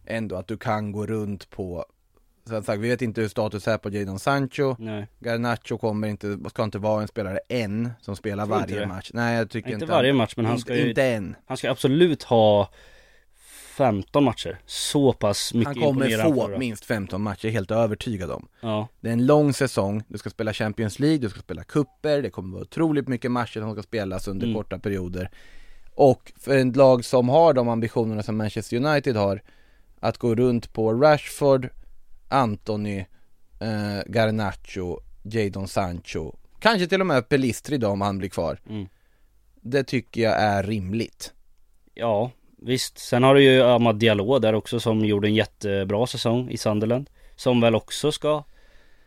[0.07, 1.85] ändå att du kan gå runt på
[2.49, 5.07] Som sagt, vi vet inte hur status är på Jadon Sancho Nej.
[5.19, 8.87] Garnacho kommer inte, ska inte vara en spelare än som spelar inte varje det.
[8.87, 11.37] match Nej jag tycker Inte inte varje match, men han inte, ska ju- Inte än
[11.47, 12.71] Han ska absolut ha
[13.77, 14.59] 15 matcher.
[14.67, 16.59] Så pass mycket Han kommer få förra.
[16.59, 20.53] minst 15 matcher, helt övertygad om Ja, Det är en lång säsong, du ska spela
[20.53, 24.29] Champions League, du ska spela kupper, det kommer vara otroligt mycket matcher som ska spelas
[24.29, 24.57] under Mm.
[24.57, 25.31] korta perioder
[25.95, 29.43] Och för en lag som har de ambitionerna som Manchester United har
[30.01, 31.69] Att gå runt på Rashford,
[32.29, 32.99] Anthony,
[33.61, 38.87] eh, Garnacho, Jadon Sancho Kanske till och med Pelistri då om han blir kvar Mm.
[39.63, 41.33] Det tycker jag är rimligt
[41.95, 42.31] ja
[42.63, 42.99] visst.
[42.99, 47.11] Sen har du ju Amad Diallo där också som gjorde en jättebra säsong i Sunderland.
[47.37, 48.45] Som väl också ska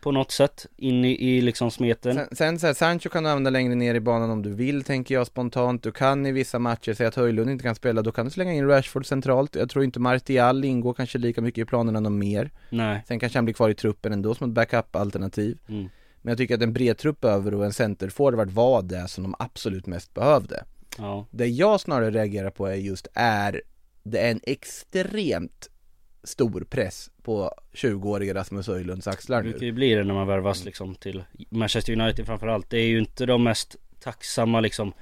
[0.04, 2.14] på något sätt in i, i liksom smeten.
[2.14, 4.82] Sen, sen så här, Sancho kan du använda längre ner i banan om du vill
[4.82, 8.12] tänker jag spontant Du kan i vissa matcher säga att Höjlund inte kan spela, då
[8.12, 11.64] kan du slänga in Rashford centralt Jag tror inte Martial ingår kanske lika mycket i
[11.64, 13.04] planerna någon mer Nej.
[13.08, 15.88] Sen kanske han blir kvar i truppen ändå som ett backup-alternativ Mm.
[16.22, 19.34] Men jag tycker att en bred trupp över och en centerforward var det som de
[19.38, 20.64] absolut mest behövde
[20.98, 21.26] Ja.
[21.30, 23.62] Det jag snarare reagerar på är just är
[24.02, 25.70] Det är en extremt
[26.22, 30.26] stor press på 20-årige Rasmus Höjlunds axlar Det nu brukar ju bli det när man
[30.26, 32.70] värvas liksom till Manchester United framförallt.
[32.70, 34.92] Det är ju inte de mest tacksamma liksom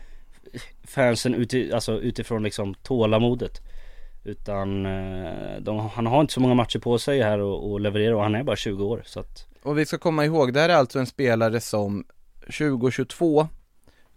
[0.85, 3.61] fansen uti, alltså utifrån liksom tålamodet.
[4.25, 8.17] Utan eh, de, han har inte så många matcher på sig här och, och leverera
[8.17, 10.69] och han är bara 20 år så att Och vi ska komma ihåg, det här
[10.69, 12.05] är alltså en spelare som
[12.41, 13.49] 2022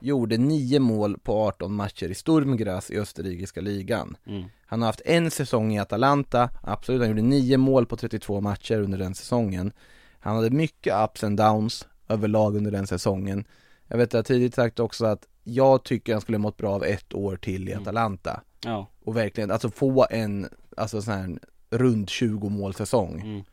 [0.06, 4.18] gjorde 9 mål på 18 matcher i Sturmgras i österrikiska ligan.
[4.28, 8.42] mm, Han har haft en säsong i Atalanta, absolut, han gjorde 9 mål på 32
[8.42, 9.72] matcher under den säsongen.
[10.20, 13.46] Han hade mycket ups and downs överlag under den säsongen.
[13.88, 16.84] Jag vet att jag tidigt sagt också att jag tycker han skulle mått bra av
[16.84, 17.82] ett år till i Mm.
[17.84, 18.42] Atalanta.
[18.66, 18.88] ja.
[19.06, 21.40] Och verkligen, alltså få en, alltså sån här
[21.70, 23.20] rund 20 målsäsong.
[23.22, 23.44] Mm,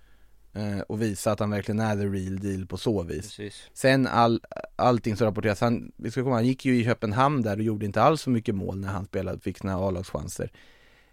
[0.87, 3.37] och visa att han verkligen är the real deal på så vis.
[3.37, 3.63] precis.
[3.73, 4.41] Sen all,
[4.77, 7.87] allting som rapporteras, han, vi ska komma, han gick ju i Köpenhamn där och gjorde
[7.87, 10.51] inte alls så mycket mål när han spelade, fick sina A-lagschanser.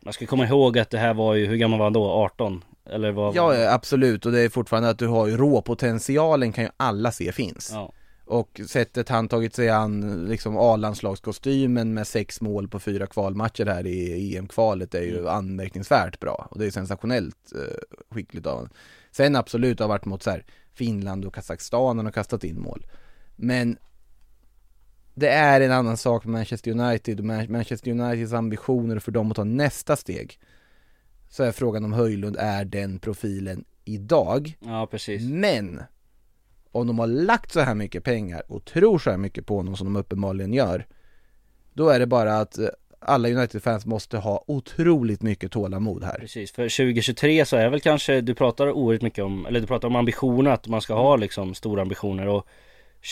[0.02, 2.04] Man ska komma ihåg att det här var ju, hur gammal var han då?
[2.04, 2.64] 18?
[2.86, 3.36] Eller vad?
[3.36, 7.32] Ja, absolut, och det är fortfarande att du har ju råpotentialen kan ju alla se
[7.32, 7.72] finns.
[7.74, 7.92] Ja,
[8.26, 13.88] Och sättet han tagit sig an liksom A-landslagskostymen med sex mål på fyra kvalmatcher här
[13.88, 16.48] i EM-kvalet är ju anmärkningsvärt bra.
[16.52, 18.70] Och det är sensationellt eh, skickligt av honom.
[19.20, 22.86] Sen absolut har varit mot så här Finland och Kazakstan och kastat in mål.
[23.36, 23.78] Men
[25.14, 29.30] det är en annan sak med Manchester United och Man- Manchester Uniteds ambitioner för dem
[29.32, 30.40] att ta nästa steg.
[31.30, 34.58] Så är frågan om Höjlund är den profilen idag.
[34.60, 35.22] Ja precis.
[35.30, 35.82] Men
[36.72, 39.78] om de har lagt så här mycket pengar och tror så här mycket på honom
[39.78, 40.88] som de uppenbarligen gör
[41.74, 42.68] Då är det bara att eh,
[43.00, 48.22] alla United-fans måste ha otroligt mycket tålamod här Precis, för 2023 så är väl kanske,
[48.22, 51.56] du pratar oerhört mycket om, eller du pratar om ambitioner, att man ska ha liksom
[51.56, 52.48] stora ambitioner och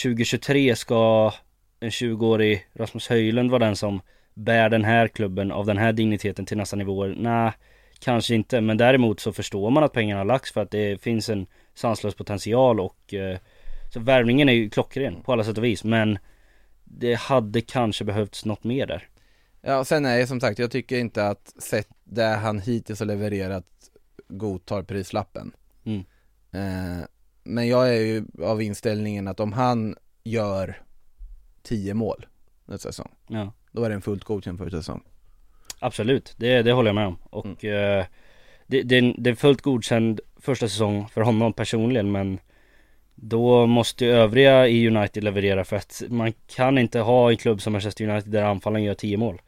[0.02, 1.32] 2023 ska
[1.80, 4.00] en 20-årig Rasmus Höjlund vara den som
[4.34, 7.14] bär den här klubben av den här digniteten till nästa nivåer?
[7.18, 7.52] Nej,
[7.98, 11.28] kanske inte, men däremot så förstår man att pengarna har lagts för att det finns
[11.28, 13.38] en sanslös potential och eh,
[13.92, 16.18] så värvningen är ju klockren på alla sätt och vis, men
[16.84, 19.08] det hade kanske behövts något mer där.
[19.68, 23.06] Ja, sen är det som sagt, jag tycker inte att sett det han hittills har
[23.06, 23.64] levererat
[24.28, 25.52] godtar prislappen
[25.84, 26.04] Mm.
[26.52, 27.04] eh,
[27.42, 30.82] Men jag är ju av inställningen att om han gör
[31.62, 32.26] 10 mål
[32.66, 33.52] nästa säsong Ja.
[33.72, 35.02] Då är det en fullt godkänd första säsong
[35.80, 37.18] Absolut, det, det håller jag med om.
[37.30, 38.04] Och eh,
[38.66, 42.38] det, det, är en- det är en fullt godkänd första säsong för honom personligen men
[43.14, 47.72] då måste övriga i United leverera för att man kan inte ha en klubb som
[47.72, 49.40] Manchester United där anfallen gör 10 mål.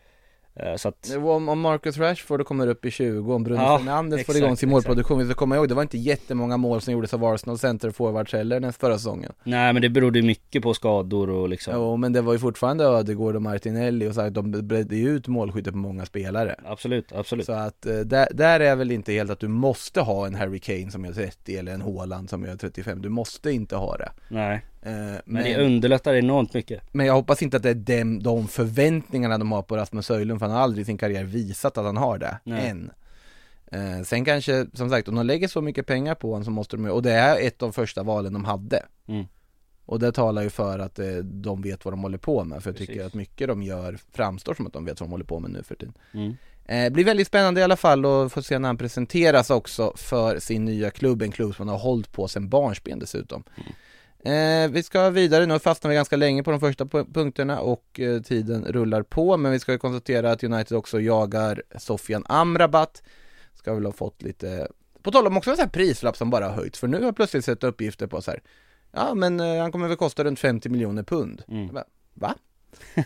[0.62, 4.26] Eh, så att, Om, om Marcus Rashford kommer upp i 20, om Bruno Ja, Fernandes
[4.26, 7.14] får igång sin målproduktion, vi ska komma ihåg, det var inte jättemånga mål som gjordes
[7.14, 9.32] av Arsenal center forwards heller den förra säsongen.
[9.44, 12.38] Nej men det berodde ju mycket på skador och liksom Jo, men det var ju
[12.38, 16.56] fortfarande Ödegård och Martinelli och så här, de bredde ju ut målskytte på många spelare.
[16.64, 17.46] Absolut, absolut.
[17.46, 20.58] Så att eh, där, där är väl inte helt att du måste ha en Harry
[20.58, 24.12] Kane som gör 30 eller en Haaland som gör 35, du måste inte ha det.
[24.28, 24.64] Nej.
[24.82, 26.82] Eh, Men, men, det underlättar enormt mycket.
[26.92, 30.40] men jag hoppas inte att det är dem, de förväntningarna de har på Rasmus Höjlund
[30.40, 32.68] för han har aldrig i sin karriär visat att han har det, Nej.
[32.68, 32.90] än
[33.72, 36.76] eh, Sen kanske, som sagt, om de lägger så mycket pengar på honom så måste
[36.76, 39.24] de och det är ett av första valen de hade Mm.
[39.86, 42.70] Och det talar ju för att eh, de vet vad de håller på med, för
[42.70, 43.06] jag tycker Precis.
[43.06, 45.62] att mycket de gör framstår som att de vet vad de håller på med nu
[45.62, 46.36] för tiden Mm.
[46.64, 50.38] Eh, blir väldigt spännande i alla fall och få se när han presenteras också för
[50.38, 53.42] sin nya klubb, en klubb som han har hållit på sedan barnsben dessutom.
[54.24, 58.00] Eh, vi ska vidare, nu fastnar vi ganska länge på de första pu- punkterna och
[58.00, 63.02] eh, tiden rullar på, men vi ska ju konstatera att United också jagar Sofian Amrabat.
[63.54, 64.68] Ska väl ha fått lite,
[65.02, 67.04] på tal om också en sån här prislapp som bara har höjts, för nu har
[67.04, 68.40] jag plötsligt sett uppgifter på så här,
[68.92, 71.42] ja men eh, han kommer väl kosta runt 50 miljoner pund.
[71.48, 71.68] Mm.
[71.74, 72.34] Bara, Va?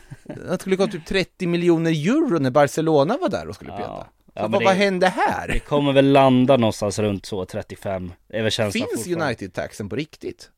[0.48, 4.06] Han skulle kosta typ 30 miljoner euro när Barcelona var där och skulle peta.
[4.34, 5.58] Ja, Så vad, det- vad hände Det här?
[5.58, 8.12] kommer väl landa någonstans runt så 35.
[8.28, 9.06] Det är väl känslan Finns.
[9.06, 10.50] United-taxen på riktigt?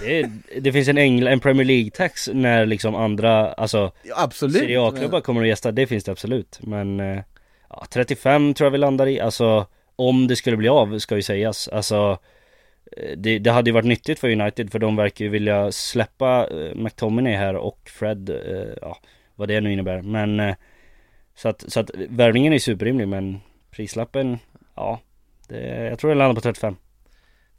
[0.00, 4.56] Det, det finns en, Engl- en Premier League-tax när liksom andra, alltså absolut.
[4.56, 6.58] Serie A-klubbar kommer att gästa, det finns det absolut.
[6.62, 7.20] Men eh,
[7.70, 11.22] ja, 35 tror jag vi landar i, alltså om det skulle bli av ska ju
[11.22, 11.68] sägas.
[11.68, 12.18] Alltså
[12.96, 16.48] eh, det, det hade ju varit nyttigt för United för de verkar ju vilja släppa
[16.50, 18.30] eh, McTominay här och Fred,
[18.80, 18.98] ja
[19.34, 20.02] vad det nu innebär.
[20.02, 20.54] Men
[21.34, 24.38] så att, så att värvningen är superrimlig men prislappen,
[24.74, 25.00] ja
[25.48, 26.76] det, jag tror den landar på 35.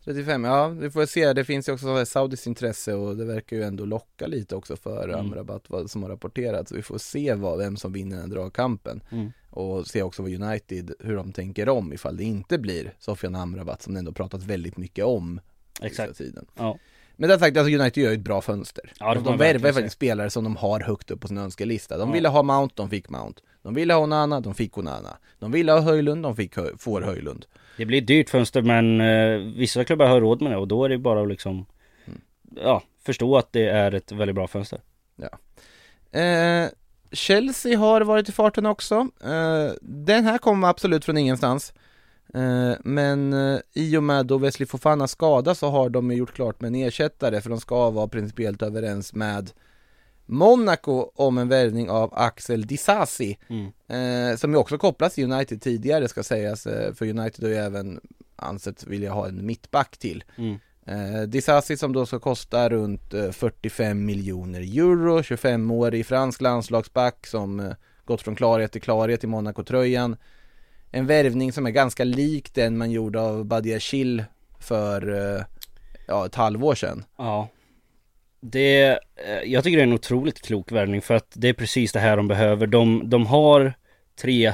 [0.07, 1.33] 35, ja vi får se.
[1.33, 4.55] Det finns ju också så här Saudis intresse och det verkar ju ändå locka lite
[4.55, 5.19] också för Mm.
[5.19, 6.71] Amrabat vad som har rapporterats.
[6.71, 9.01] Vi får se vad, vem som vinner den dragkampen.
[9.11, 9.31] Mm.
[9.49, 13.81] Och se också vad United, hur de tänker om ifall det inte blir Sofian Amrabat
[13.81, 15.39] som det ändå pratat väldigt mycket om
[15.81, 16.17] Exakt.
[16.17, 16.45] tiden.
[16.55, 16.77] Ja.
[17.15, 18.91] Men det sagt, alltså United gör ju ett bra fönster.
[18.99, 21.97] Ja, de de värvar faktiskt spelare som de har högt upp på sin önskelista.
[21.97, 22.13] De Ja.
[22.13, 23.41] ville ha Mount, de fick Mount.
[23.61, 25.17] De ville ha Onana, de fick Onana.
[25.39, 27.45] De ville ha Höjlund, de fick får Höjlund.
[27.77, 30.85] Det blir ett dyrt fönster men eh, vissa klubbar har råd med det och då
[30.85, 31.65] är det bara att liksom
[32.55, 34.81] Ja, förstå att det är ett väldigt bra fönster.
[36.11, 36.69] Eh,
[37.11, 38.95] Chelsea har varit i farten också.
[39.23, 41.73] Eh, den här kommer absolut från ingenstans.
[42.33, 46.61] Eh, men eh, i och med då Wesley Fofana skada så har de gjort klart
[46.61, 49.51] med en ersättare för de ska vara principiellt överens med
[50.29, 54.31] Monaco om en värvning av Axel Disasi Mm.
[54.31, 57.55] eh, som ju också kopplas till United tidigare ska sägas eh, för United har ju
[57.55, 57.99] även
[58.35, 60.59] ansett vilja ha en mittback till Mm.
[60.85, 67.59] Eh, Disasi som då ska kosta runt eh, 45 miljoner euro, 25-årig fransk landslagsback som
[67.59, 67.71] eh,
[68.05, 70.15] gått från klarhet till klarhet i Monaco-tröjan.
[70.91, 74.23] En värvning som är ganska lik den man gjorde av Badia Chill
[74.59, 75.43] för eh,
[76.07, 77.03] ja, ett halvår sedan.
[77.17, 77.49] Ja.
[78.51, 81.91] Det, eh, jag tycker det är en otroligt klok värvning för att det är precis
[81.91, 82.67] det här de behöver.
[82.67, 83.73] De, de har
[84.21, 84.53] tre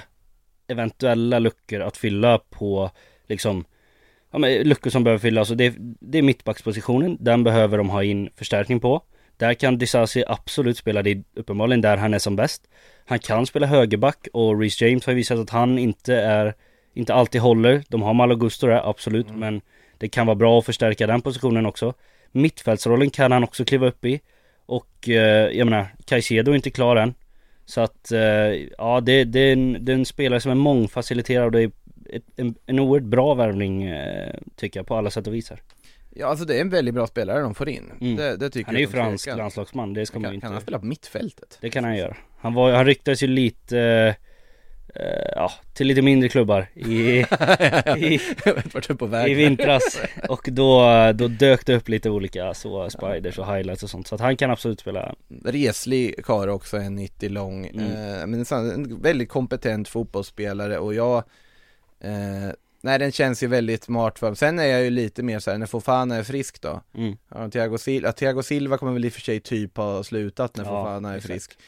[0.68, 2.92] eventuella luckor att fylla på
[3.28, 3.66] liksom
[4.32, 7.18] Ja men luckor som behöver fyllas och det, det är mittbackspositionen.
[7.20, 9.02] Den behöver de ha in förstärkning på.
[9.38, 12.70] Där kan Disasi absolut spela, det är uppenbarligen där han är som bäst.
[13.06, 16.54] Han kan spela högerback och Reece James har visat att han inte är
[16.94, 17.84] Inte alltid håller.
[17.90, 19.28] De har Malo Gusto där, absolut.
[19.36, 19.62] Men
[19.98, 21.94] det kan vara bra att förstärka den positionen också.
[22.36, 24.20] Mittfältsrollen kan han också kliva upp i.
[24.66, 27.14] Och eh, jag menar, Caicedo är inte klar än.
[27.66, 28.22] Så att, eh,
[28.78, 31.72] ja det, det, är en, det är en spelare som är mångfaciliterad och det är
[32.10, 35.62] ett, en, en oerhört bra värvning eh, tycker jag på alla sätt och vis här.
[36.16, 37.92] Ja alltså det är en väldigt bra spelare de får in.
[38.02, 38.16] Mm.
[38.16, 40.54] Det, det tycker Han är ju fransk landslagsman, det ska man kan, ju inte kan
[40.54, 41.58] han spela på mittfältet?
[41.62, 42.16] Det kan han göra.
[42.38, 44.16] Han, var, han ryktades ju lite eh,
[45.36, 47.20] Ja, till lite mindre klubbar i,
[47.98, 48.20] i,
[49.28, 50.00] i vintras.
[50.30, 50.82] Och då,
[51.16, 54.08] då dök det upp lite olika så spiders och highlights och sånt.
[54.08, 55.16] Så att han kan absolut spela.
[55.46, 57.68] Reslig karl också, en 90 lång.
[57.68, 57.86] Mm.
[57.86, 61.18] Eh, men en, väldigt kompetent fotbollsspelare och jag
[62.00, 62.54] eh,
[62.86, 65.58] Nej den känns ju väldigt smart för Sen är jag ju lite mer så här
[65.58, 66.82] när Fofana är frisk då.
[66.96, 67.18] Mm.
[67.30, 70.58] ja, Thiago, Sil- ja, Thiago Silva kommer väl i och för sig typ ha slutat
[70.58, 71.52] när Ja, Fofana är frisk.
[71.52, 71.64] eh,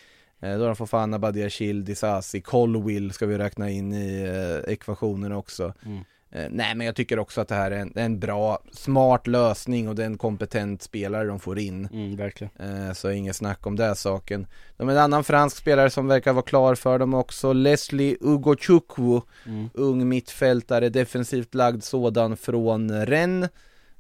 [0.54, 5.74] Då har de Fofana, Badiashil, Disasi, Colwill ska vi räkna in i eh, ekvationen också
[5.86, 6.04] Mm.
[6.36, 9.90] Eh, Nej men jag tycker också att det här är en, en bra, smart lösning
[9.90, 13.68] och det är en kompetent spelare de får in Mm, verkligen Eh, Så inget snack
[13.68, 14.48] om den saken.
[14.78, 19.22] De har en annan fransk spelare som verkar vara klar för dem också, Leslie Ugochukwu,
[19.46, 19.70] mm.
[19.74, 23.50] ung mittfältare, defensivt lagd sådan från Rennes.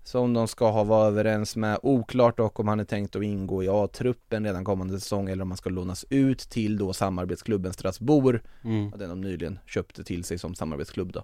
[0.05, 3.63] Som de ska ha varit överens med, oklart dock om han är tänkt att ingå
[3.63, 8.39] i A-truppen redan kommande säsong eller om han ska lånas ut till då samarbetsklubben Strasbourg.
[8.63, 8.91] Mm.
[8.95, 11.23] Den de nyligen köpte till sig som samarbetsklubb då.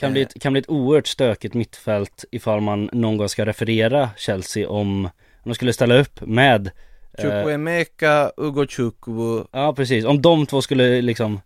[0.00, 4.10] Kan bli, ett, kan bli ett oerhört stökigt mittfält ifall man någon gång ska referera
[4.16, 5.10] Chelsea om, om
[5.44, 6.70] de skulle ställa upp med
[7.12, 11.40] eh, Chukwuemeka, Ugochukwu, Ja precis, om de två skulle liksom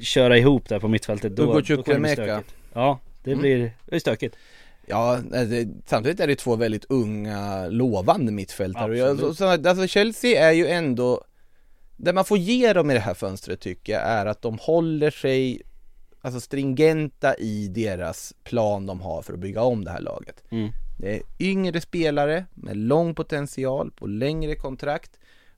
[0.00, 3.40] köra ihop där på mittfältet då, Ugo då kan det bli stökigt Ja, det Mm.
[3.40, 4.36] blir, det är stökigt
[4.86, 8.98] Ja, det, samtidigt är det två väldigt unga, lovande mittfältare.
[8.98, 9.36] Jag, Absolut.
[9.36, 11.24] så, alltså Chelsea är ju ändå,
[11.96, 15.10] det man får ge dem i det här fönstret tycker jag är att de håller
[15.10, 15.62] sig
[16.20, 20.44] alltså stringenta i deras plan de har för att bygga om det här laget.
[20.50, 20.70] Mm.
[20.98, 25.10] Det är yngre spelare med lång potential på längre kontrakt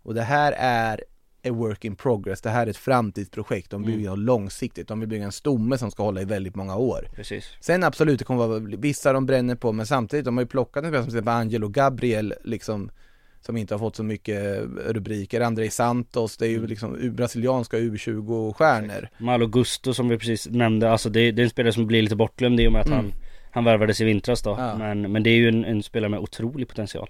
[0.03, 1.05] och det här är
[1.45, 5.25] a work in progress, det här är ett framtidsprojekt, de bygger långsiktigt, de vill bygga
[5.25, 7.09] en stomme som ska hålla i väldigt många år.
[7.15, 7.45] Precis.
[7.61, 10.85] Sen absolut, det kommer vara vissa de bränner på, men samtidigt, de har ju plockat
[10.85, 12.91] en spelare som till exempel Angelo Gabriel, liksom
[13.41, 17.77] som inte har fått så mycket rubriker, Andrei Santos, det är ju liksom U- brasilianska
[17.79, 19.09] U20-stjärnor.
[19.19, 22.17] Malo Gusto som vi precis nämnde, alltså det, det är en spelare som blir lite
[22.17, 22.99] bortglömd i och med att Mm.
[22.99, 23.13] han
[23.51, 24.79] Han värvades i vintras då, Ja.
[24.79, 27.09] men, men det är ju en, en spelare med otrolig potential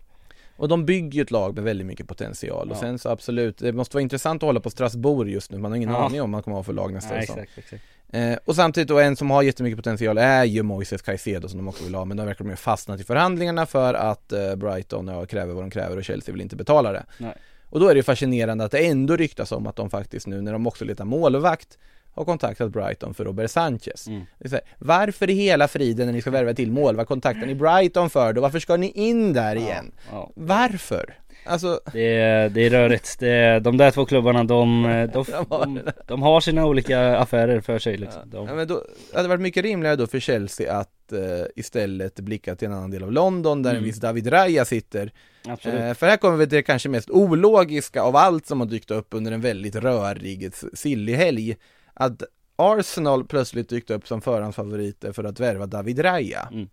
[0.59, 2.81] Och de bygger ju ett lag med väldigt mycket potential och Ja.
[2.81, 5.77] sen så absolut, det måste vara intressant att hålla på Strasbourg just nu, man har
[5.77, 5.97] ingen Ja.
[6.07, 7.39] aning om man kommer att ha för lag nästa Nej, säsong.
[7.43, 7.83] exakt, exakt.
[8.13, 11.69] Eh, och samtidigt då en som har jättemycket potential är ju Moises Caicedo som de
[11.69, 15.09] också vill ha men de verkar de ha fastnat i förhandlingarna för att eh, Brighton
[15.09, 17.05] ja, kräver vad de kräver och Chelsea vill inte betala det.
[17.19, 17.35] Nej.
[17.71, 20.41] Och då är det ju fascinerande att det ändå ryktas om att de faktiskt nu
[20.41, 21.79] när de också letar målvakt
[22.15, 24.07] har kontaktat Brighton för Robert Sanchez.
[24.07, 24.23] Mm.
[24.51, 28.33] Här, varför i hela friden när ni ska värva till målvakt kontaktar ni Brighton för
[28.33, 28.41] då?
[28.41, 29.93] Varför ska ni in där igen?
[30.11, 31.15] Ja, Varför?
[31.47, 34.83] Alltså, det, är, det är rörigt, det är, de där två klubbarna de,
[35.13, 38.23] de, de, de, har sina olika affärer för sig liksom.
[38.33, 41.19] Ja, de, men då hade det varit mycket rimligare då för Chelsea att eh,
[41.57, 43.87] istället blicka till en annan del av London där en Mm.
[43.87, 45.13] viss David Raya sitter.
[45.47, 48.91] Eh, för här kommer vi till det kanske mest ologiska av allt som har dykt
[48.91, 51.57] upp under en väldigt rörig sillig helg.
[52.01, 52.23] Att
[52.57, 56.49] Arsenal plötsligt dykt upp som förhandsfavoriter för att värva David Raya.
[56.53, 56.69] Mm.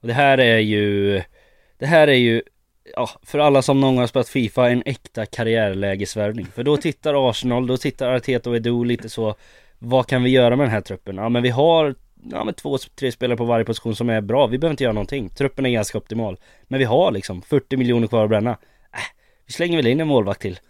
[0.00, 1.22] Och det här är ju
[1.78, 2.42] Det här är ju
[2.96, 6.46] Ja, för alla som någon gång har spelat Fifa, en äkta karriärlägesvärvning.
[6.46, 9.34] För då tittar Arsenal, då tittar Arteta och Edu lite så
[9.78, 11.16] Vad kan vi göra med den här truppen?
[11.16, 11.94] Ja men vi har
[12.30, 14.92] Ja men två, tre spelare på varje position som är bra, vi behöver inte göra
[14.92, 15.28] någonting.
[15.28, 16.36] Truppen är ganska optimal.
[16.62, 18.50] Men vi har liksom 40 miljoner kvar att bränna.
[18.50, 18.98] Äh,
[19.46, 20.60] vi slänger väl in en målvakt till.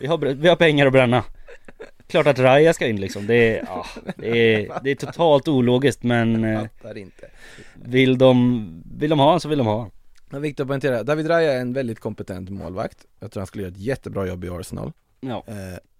[0.00, 1.24] Vi har, vi har pengar att bränna.
[2.08, 3.26] Klart att Raya ska in liksom.
[3.26, 3.86] Det är, ja,
[4.16, 7.30] det är, det är totalt ologiskt men eh, Fattar inte.
[7.74, 9.90] vill de, vill de ha han så vill de ha.
[10.30, 12.98] Men viktigt att poängtera, David Raya är en väldigt kompetent målvakt.
[13.20, 14.92] Jag tror han skulle göra ett jättebra jobb i Arsenal.
[15.20, 15.44] Ja.
[15.46, 15.54] Eh,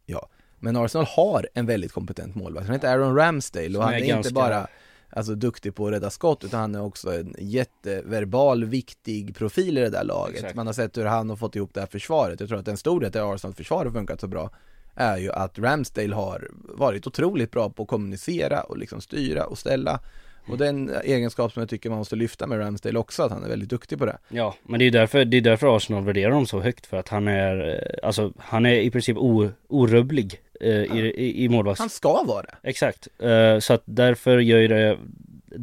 [0.06, 0.28] ja,
[0.58, 2.66] men Arsenal har en väldigt kompetent målvakt.
[2.66, 4.66] Han heter Aaron Ramsdale och han är är, ganska- inte bara
[5.10, 9.80] alltså, duktig på att rädda skott utan han är också en jätteverbal, viktig profil i
[9.80, 10.34] det där laget.
[10.36, 10.54] Exakt.
[10.54, 12.40] Man har sett hur han har fått ihop det här försvaret.
[12.40, 14.50] Jag tror att en stor del till Arsenals försvar har funkat så bra
[14.98, 19.58] är ju att Ramsdale har varit otroligt bra på att kommunicera och liksom styra och
[19.58, 20.00] ställa.
[20.48, 23.48] Och den egenskap som jag tycker man måste lyfta med Ramsdale också, att han är
[23.48, 24.18] väldigt duktig på det.
[24.28, 27.08] Ja, men det är därför, det är därför Arsenal värderar honom så högt för att
[27.08, 31.80] han är, eh, alltså han är i princip o, orubblig eh, i, i, i målvakts...
[31.80, 32.54] Han ska vara det.
[32.62, 34.98] Exakt, eh, så att därför gör ju det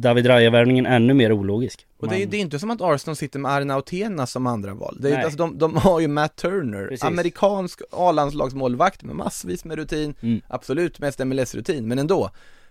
[0.00, 1.86] David Raya-värvningen ännu mer ologisk.
[1.98, 4.96] Och det är, det är inte som att Arsenal sitter med Arnautena som andra val.
[5.00, 5.24] Det är, Nej.
[5.24, 7.04] alltså, de, de har ju Matt Turner, Precis.
[7.04, 10.40] amerikansk A-landslagsmålvakt med massvis med rutin, Mm.
[10.48, 12.30] absolut mest MLS-rutin, men ändå.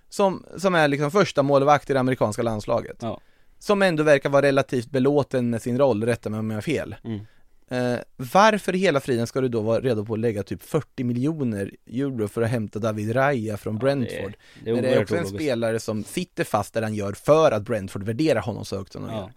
[0.10, 2.98] Som, som är liksom första målvakt i det amerikanska landslaget.
[3.02, 3.20] Ja.
[3.60, 6.96] Som ändå verkar vara relativt belåten med sin roll, rätta mig om jag har fel.
[7.04, 7.20] Mm.
[7.68, 11.04] Eh, varför i hela friden ska du då vara redo på att lägga typ 40
[11.04, 14.34] miljoner euro för att hämta David Raya från Brentford?
[14.64, 17.52] det är det är oerhört också en spelare som sitter fast där han gör för
[17.52, 19.18] att Brentford värderar honom så högt som de Ja.
[19.20, 19.32] gör.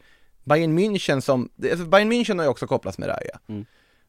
[0.44, 3.38] Bayern München som, det- Bayern München har ju också kopplats med Raya.
[3.48, 3.64] Mm.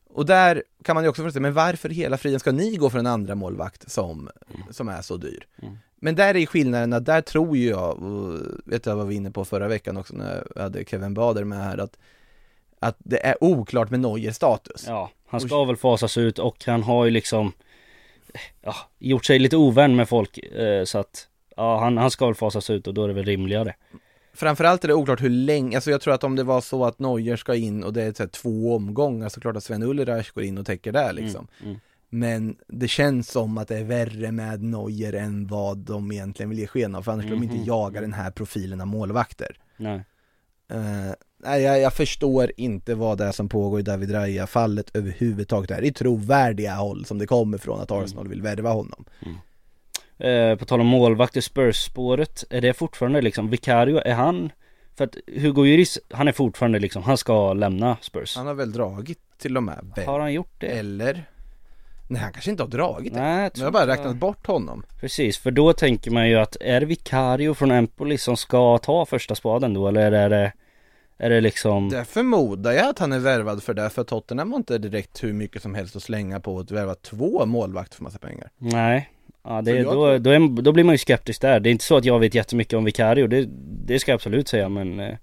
[0.09, 2.75] Och där kan man ju också fråga sig, men varför i hela friden ska ni
[2.75, 4.29] gå för en andra målvakt som,
[4.71, 5.47] som är så dyr?
[5.61, 5.77] Mm.
[6.01, 9.17] Men där är skillnaden att där tror ju jag, och vet jag vad vi var
[9.17, 11.97] inne på förra veckan också när jag hade Kevin Bader med här, att,
[12.79, 14.83] att det är oklart med Neuers status.
[14.87, 17.51] Ja, han ska väl fasas ut och han har ju liksom
[18.61, 21.27] ja, gjort sig lite ovän med folk eh, så att
[21.57, 23.75] ja, han, han ska väl fasas ut och då är det väl rimligare.
[24.33, 26.99] Framförallt är det oklart hur länge, alltså jag tror att om det var så att
[26.99, 30.43] Neuer ska in och det är så två omgångar så klart att Sven Ulreich går
[30.43, 31.47] in och täcker där liksom.
[31.59, 31.79] Mm, mm.
[32.11, 36.59] Men det känns som att det är värre med Neuer än vad de egentligen vill
[36.59, 37.55] ge sken av, för annars skulle de Mhm.
[37.55, 39.57] inte jaga den här profilen av målvakter.
[39.77, 40.01] Nej.
[40.71, 45.67] Eh, nej, jag, jag förstår inte vad det är som pågår i David Raya-fallet överhuvudtaget.
[45.67, 49.05] Det här är trovärdiga håll som det kommer från att Arsenal vill värva honom.
[50.17, 54.51] Eh, på tal om målvakt i Spurs-spåret, är det fortfarande liksom, Vicario, är han
[54.95, 58.35] för att Hugo Lloris, han är fortfarande liksom, han ska lämna Spurs.
[58.35, 60.05] Han har väl dragit till och med, väl?
[60.05, 60.67] Har han gjort det?
[60.67, 61.25] Eller?
[62.09, 63.19] Nej, han kanske inte har dragit det.
[63.19, 64.83] Nej, jag Men tror jag har bara räknat bort honom.
[64.99, 69.05] Precis, för då tänker man ju att är det Vicario från Empoli som ska ta
[69.05, 70.53] första spaden då eller är det
[71.19, 74.57] Är det liksom Det förmodar jag att han är värvad för det, för Tottenham har
[74.57, 78.19] inte direkt hur mycket som helst att slänga på att värva två målvakter för massa
[78.19, 78.49] pengar.
[78.57, 79.09] Nej
[79.43, 81.59] Ja det, jag då, då, är, då blir man ju skeptisk där.
[81.59, 83.47] Det är inte så att jag vet jättemycket om Vicario, det,
[83.85, 85.15] det ska jag absolut säga men eh,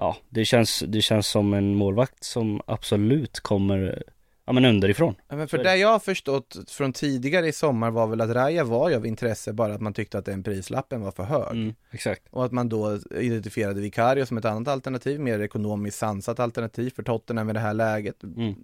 [0.00, 4.02] Ja, det känns, det känns som en målvakt som absolut kommer
[4.50, 8.06] Ja men underifrån Ja, Men för det jag har förstått från tidigare i sommar var
[8.06, 11.10] väl att Raja var ju av intresse bara att man tyckte att den prislappen var
[11.10, 11.50] för hög.
[11.50, 16.40] mm, Exakt Och att man då identifierade Vicario som ett annat alternativ, mer ekonomiskt sansat
[16.40, 18.22] alternativ för Tottenham i det här läget.
[18.22, 18.54] Mm.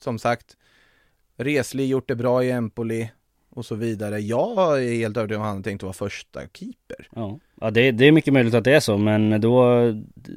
[0.00, 0.56] Som sagt,
[1.36, 3.10] Resli gjort det bra i Empoli
[3.50, 4.18] och så vidare.
[4.20, 7.08] Jag är helt övertygad om att han tänkte vara första keeper.
[7.14, 9.64] Ja, ja det, det är mycket möjligt att det är så men då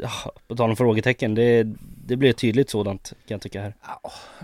[0.01, 1.63] ja, På tal om frågetecken, det,
[2.07, 3.75] det blir ett tydligt sådant kan jag tycka här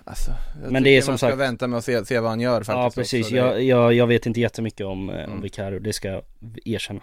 [0.05, 0.31] Alltså,
[0.63, 2.39] jag Men det är som man ska sagt- vänta med att se, se vad han
[2.39, 2.97] gör faktiskt.
[2.97, 3.35] Ja precis, också.
[3.35, 5.41] Det- jag, jag, jag vet inte jättemycket om, eh, om Mm.
[5.41, 6.23] Vicario, det ska jag
[6.65, 7.01] erkänna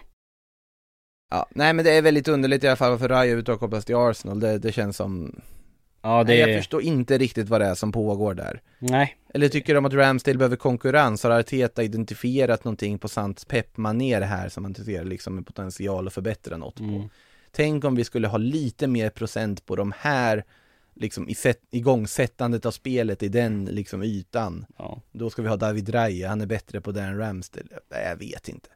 [1.31, 3.95] Ja, nej men det är väldigt underligt i alla fall varför Raja utav kopplas till
[3.95, 4.39] Arsenal.
[4.39, 5.41] Det, det känns som...
[6.01, 8.61] Ja det jag förstår inte riktigt vad det är som pågår där.
[8.79, 11.23] nej Eller tycker de att Ramsdale behöver konkurrens?
[11.23, 16.13] Har Arteta identifierat någonting på sant peppmanér här som han ser liksom en potential att
[16.13, 16.83] förbättra något på?
[16.83, 17.09] mm.
[17.51, 20.43] Tänk om vi skulle ha lite mer procent på de här
[20.95, 21.27] liksom
[21.71, 24.65] igångsättandet av spelet i den liksom ytan.
[24.77, 27.67] Ja, Då ska vi ha David Raya, han är bättre på det än Ramsdale.
[27.89, 28.69] Jag vet inte.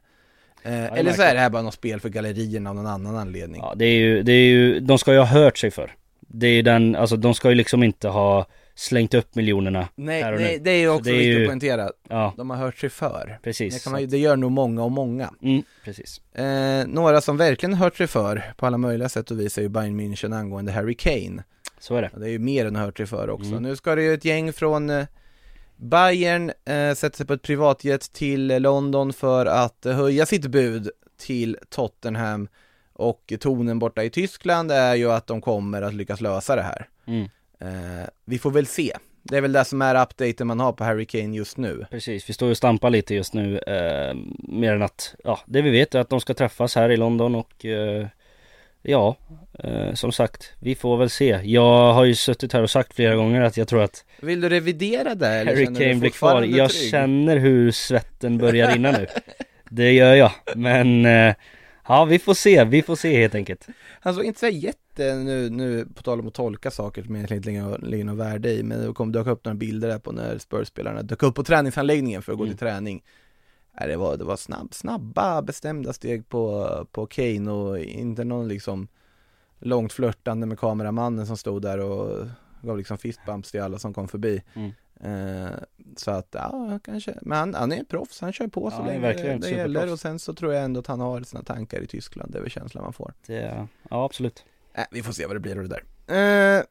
[0.62, 3.60] Eh, eller så är det här bara något spel för gallerierna av någon annan anledning.
[3.60, 5.94] ja det är ju, det är ju, de ska ju ha hört sig för
[6.36, 10.32] Det är den, alltså de ska ju liksom inte ha slängt upp miljonerna nej, här
[10.32, 11.90] och nej, nu det är ju också viktigt att poängtera.
[12.08, 13.38] Ja, De har hört sig för.
[13.42, 15.30] precis Det, kan man, ju- det gör nog många och många.
[15.42, 19.58] mm, precis Eh, några som verkligen hört sig för på alla möjliga sätt och vis
[19.58, 21.42] är ju Bayern München angående Harry Kane.
[21.78, 23.50] Så är det Det är ju mer än hört sig för också.
[23.50, 23.62] Mm.
[23.62, 25.04] Nu ska det ju ett gäng från eh,
[25.76, 30.90] Bayern eh, sätta sig på ett privatjet till London för att eh, höja sitt bud
[31.16, 32.48] till Tottenham
[32.94, 36.88] och tonen borta i Tyskland är ju att de kommer att lyckas lösa det här.
[37.06, 37.28] mm,
[37.60, 38.92] Eh, vi får väl se.
[39.22, 41.86] Det är väl det som är updaten man har på Harry Kane just nu.
[41.90, 45.62] Precis, vi står ju och stampar lite just nu eh, Mer än att, ja det
[45.62, 48.06] vi vet är att de ska träffas här i London och eh,
[48.86, 49.16] Ja,
[49.58, 51.40] eh, som sagt, vi får väl se.
[51.44, 54.48] Jag har ju suttit här och sagt flera gånger att jag tror att Vill du
[54.48, 56.42] revidera det eller Harry Kane blir kvar.
[56.42, 56.90] Jag trygg?
[56.90, 59.06] känner hur svetten börjar rinna nu.
[59.70, 61.34] Det gör jag, men eh,
[61.88, 63.66] Ja, vi får se, vi får se helt enkelt.
[64.00, 67.38] Han såg inte så jätte, nu, nu på tal om att tolka saker som egentligen
[67.38, 70.12] inte ligger, ligger något värde i, men det kom, dök upp några bilder där på
[70.12, 72.52] när Spurs-spelarna dök upp på träningsanläggningen för att gå Mm.
[72.56, 73.02] till träning.
[73.80, 78.48] Nej, det var, det var snabb, snabba, bestämda steg på, på Kane och inte någon
[78.48, 78.88] liksom
[79.58, 82.26] långt flörtande med kameramannen som stod där och
[82.62, 84.42] gav liksom fistbumps till alla som kom förbi.
[84.54, 84.72] Mm.
[85.00, 85.46] Eh,
[85.96, 88.86] så att, ja, kanske, men han, han är en proffs, han kör på så Ja,
[88.86, 91.80] länge det ett gäller och sen så tror jag ändå att han har sina tankar
[91.80, 93.12] i Tyskland, det är väl känslan man får.
[93.26, 94.44] Det, ja, absolut.
[94.74, 96.56] Äh, vi får se vad det blir av det där.
[96.58, 96.62] Eh,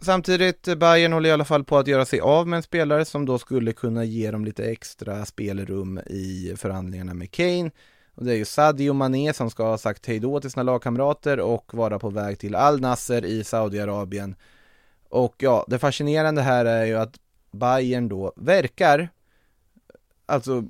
[0.00, 3.26] samtidigt, Bayern håller i alla fall på att göra sig av med en spelare som
[3.26, 7.70] då skulle kunna ge dem lite extra spelrum i förhandlingarna med Kane.
[8.14, 11.40] Och det är ju Sadio Mané som ska ha sagt hej då till sina lagkamrater
[11.40, 14.34] och vara på väg till Al Nasser i Saudiarabien.
[15.08, 17.18] Och ja, det fascinerande här är ju att
[17.54, 19.08] Bayern då verkar,
[20.26, 20.64] alltså,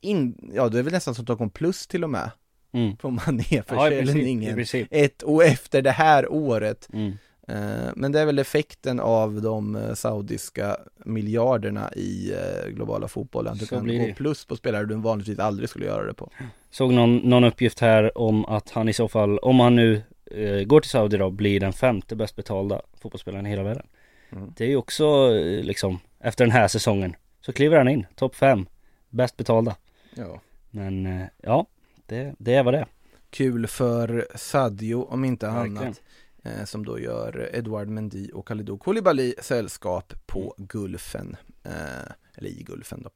[0.00, 2.30] in, ja det är väl nästan som kom plus till och med
[2.72, 2.96] Mm.
[2.96, 4.88] på Ja, Mané-försäljningen princip.
[4.90, 7.12] ett och efter det här året Mm.
[7.48, 13.56] Eh, Men det är väl effekten av de eh, saudiska miljarderna i eh, globala fotbollen.
[13.58, 16.30] Du Så kan gå plus på spelare du vanligtvis aldrig skulle göra det på.
[16.70, 20.62] Såg någon, någon uppgift här om att han i så fall, om han nu eh,
[20.62, 23.86] går till Saudi då, blir den femte bäst betalda fotbollsspelaren i hela världen.
[24.32, 24.52] Mm.
[24.56, 25.28] Det är ju också
[25.62, 28.66] liksom, efter den här säsongen, så kliver han in, topp fem,
[29.08, 29.76] bäst betalda.
[30.14, 30.40] Ja.
[30.70, 31.66] Men eh, ja,
[32.06, 32.86] det, det är vad det.
[33.30, 35.78] Kul för Sadio om inte Verkligen.
[35.78, 36.02] annat.
[36.44, 41.36] Eh, som då gör Edouard Mendy och Kalidou Koulibaly sällskap på Gulfen.
[41.64, 43.10] Eh, eller i Gulfen då.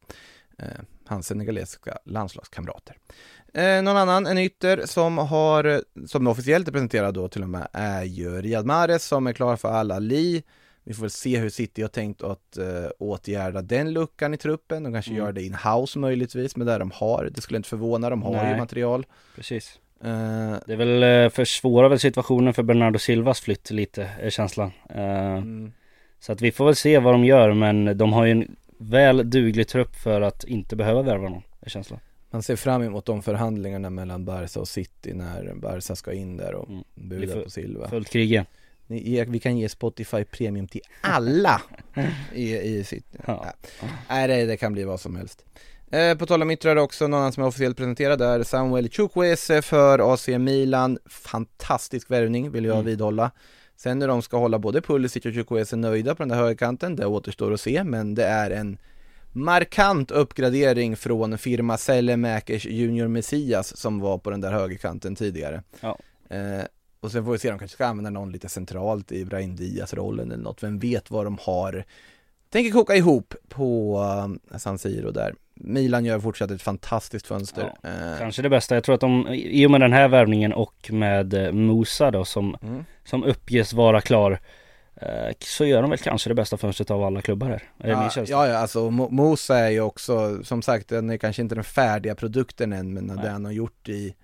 [0.59, 2.97] Eh, hans senegalesiska landslagskamrater.
[3.55, 7.69] Eh, någon annan, en ytter som har, som officiellt är presenterad då till och med,
[7.73, 10.43] är ju Riyad Mahrez som är klar för Al Ali.
[10.85, 12.65] Vi får väl se hur City har tänkt att eh,
[12.99, 14.83] åtgärda den luckan i truppen.
[14.83, 15.25] De kanske Mm.
[15.25, 17.29] gör det in-house möjligtvis med det de har.
[17.35, 18.59] Det skulle inte förvåna, de har ju Nej.
[18.59, 19.07] material.
[19.37, 19.79] Precis.
[20.05, 24.73] Eh, Det är väl eh, försvårar väl situationen för Bernardo Silvas flytt lite, är känslan.
[24.91, 25.73] Eh, mm.
[26.21, 29.31] Så att vi får väl se vad de gör, men de har ju en väl
[29.31, 32.01] duglig trupp för att inte behöva värva någon, är känslan.
[32.31, 36.55] Man ser fram emot de förhandlingarna mellan Barca och City när Barca ska in där
[36.55, 36.85] och Mm.
[36.95, 37.89] buda på Silva.
[37.89, 38.47] Fullt krig igen.
[38.87, 41.63] Vi kan ge Spotify Premium till alla
[42.33, 43.19] i, i City.
[43.27, 43.47] Ja.
[44.09, 45.45] Nej, det, det kan bli vad som helst.
[45.91, 49.63] Eh, på tal om yttrar också, någon annan som är officiellt presenterad är Samuel Chukwueze
[49.63, 50.99] för AC Milan.
[51.07, 52.87] Fantastisk värvning vill jag Mm.
[52.87, 53.31] vidhålla.
[53.77, 57.07] Sen när de ska hålla både Pulisic och Chukwueze nöjda på den där högerkanten, det
[57.07, 58.79] återstår att se, men det är en
[59.33, 65.63] markant uppgradering från firma Sellemäkers Junior Messias som var på den där högerkanten tidigare.
[65.81, 65.99] Ja.
[66.31, 66.65] Eh,
[67.05, 70.33] och sen får vi se, de kanske ska använda någon lite centralt i Brahim Diaz-rollen
[70.33, 71.85] eller något, vem vet vad de har
[72.51, 73.99] tänker koka ihop på
[74.51, 75.35] uh, San Siro där.
[75.55, 77.73] Milan gör fortsatt ett fantastiskt fönster.
[77.83, 78.75] Eh, Kanske det bästa.
[78.75, 82.25] Jag tror att de, i och med den här värvningen och med eh, Musa då
[82.25, 82.85] som, Mm.
[83.05, 84.41] som uppges vara klar
[84.97, 87.63] eh, Så gör de väl kanske det bästa fönstret av alla klubbar här.
[87.79, 91.55] Är Ja, ja, ja, alltså Mosa är ju också, som sagt, den är kanske inte
[91.55, 94.15] den färdiga produkten än, men det han har gjort i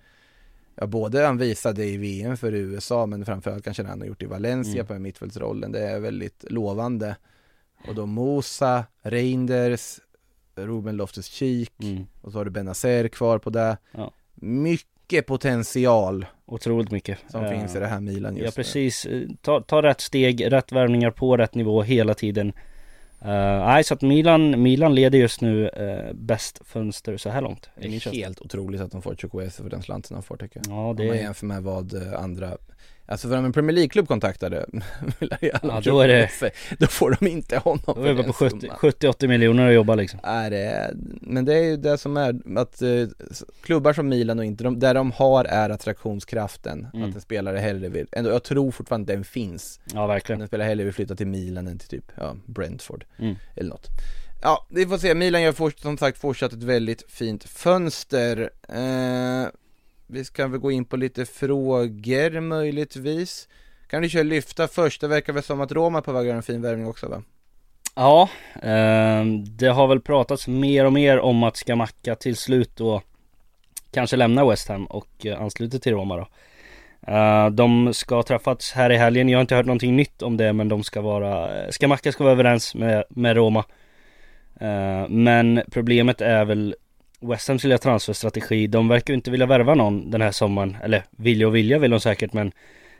[0.81, 4.23] Ja, både han visade i VM för USA, men framförallt kanske det han har gjort
[4.23, 4.85] i Valencia Mm.
[4.87, 5.71] på mittfältsrollen.
[5.71, 7.15] Det är väldigt lovande.
[7.87, 9.99] Och då Mosa, Reinders,
[10.55, 12.05] Ruben Loftus-Cheek Mm.
[12.21, 13.77] och så har du Benazer kvar på det.
[13.91, 14.11] Ja.
[14.35, 17.17] Mycket potential Otroligt mycket.
[17.29, 20.51] som Eh, finns i det här Milan just Ja precis, Eh, ta, ta rätt steg,
[20.51, 22.53] rätt värvningar på rätt nivå hela tiden.
[23.21, 27.69] Eh, Nej så att Milan, Milan leder just nu uh, bäst fönster så här långt.
[27.75, 30.77] Det är helt otroligt att de får Chukwueze för den slanten de får tycker jag.
[30.77, 32.57] Ja Om det man är, jämför med vad eh, andra
[33.05, 34.65] Alltså för om en Premier League-klubb kontaktade
[35.41, 36.29] Ja, då är det-
[36.77, 38.77] Då får de inte honom då är den på 70 summan.
[38.77, 40.19] 70-80 miljoner att jobba liksom.
[40.23, 40.91] Nej, det
[41.21, 42.89] men det är ju det som är att eh,
[43.63, 47.09] klubbar som Milan och inte, de, där de har är attraktionskraften Mm.
[47.09, 50.41] Att en spelare hellre vill, ändå, jag tror fortfarande den finns Ja verkligen.
[50.41, 53.35] en spelare hellre vill flytta till Milan än till typ, ja, Brentford Mm.
[53.55, 53.87] eller något
[54.43, 59.47] Ja, vi får se, Milan gör som sagt fortsatt ett väldigt fint fönster eh,
[60.13, 63.47] vi ska väl gå in på lite frågor möjligtvis
[63.87, 65.01] Kan du köra lyfta först?
[65.01, 67.07] Det verkar väl som att Roma är på väg att göra en fin värvning också
[67.07, 67.23] va?
[67.95, 69.25] Ja, eh,
[69.57, 73.01] det har väl pratats mer och mer om att Skamacka till slut då
[73.91, 76.27] kanske lämnar West Ham och eh, ansluter till Roma då.
[77.11, 80.37] Eh, de ska ha träffats här i helgen, jag har inte hört någonting nytt om
[80.37, 83.65] det men de ska vara, eh, Skamacka ska vara överens med, med Roma.
[84.59, 86.75] Eh, men problemet är väl
[87.21, 91.03] West Hams lilla transferstrategi, de verkar ju inte vilja värva någon den här sommaren, eller
[91.11, 92.51] vilja och vilja vill de säkert men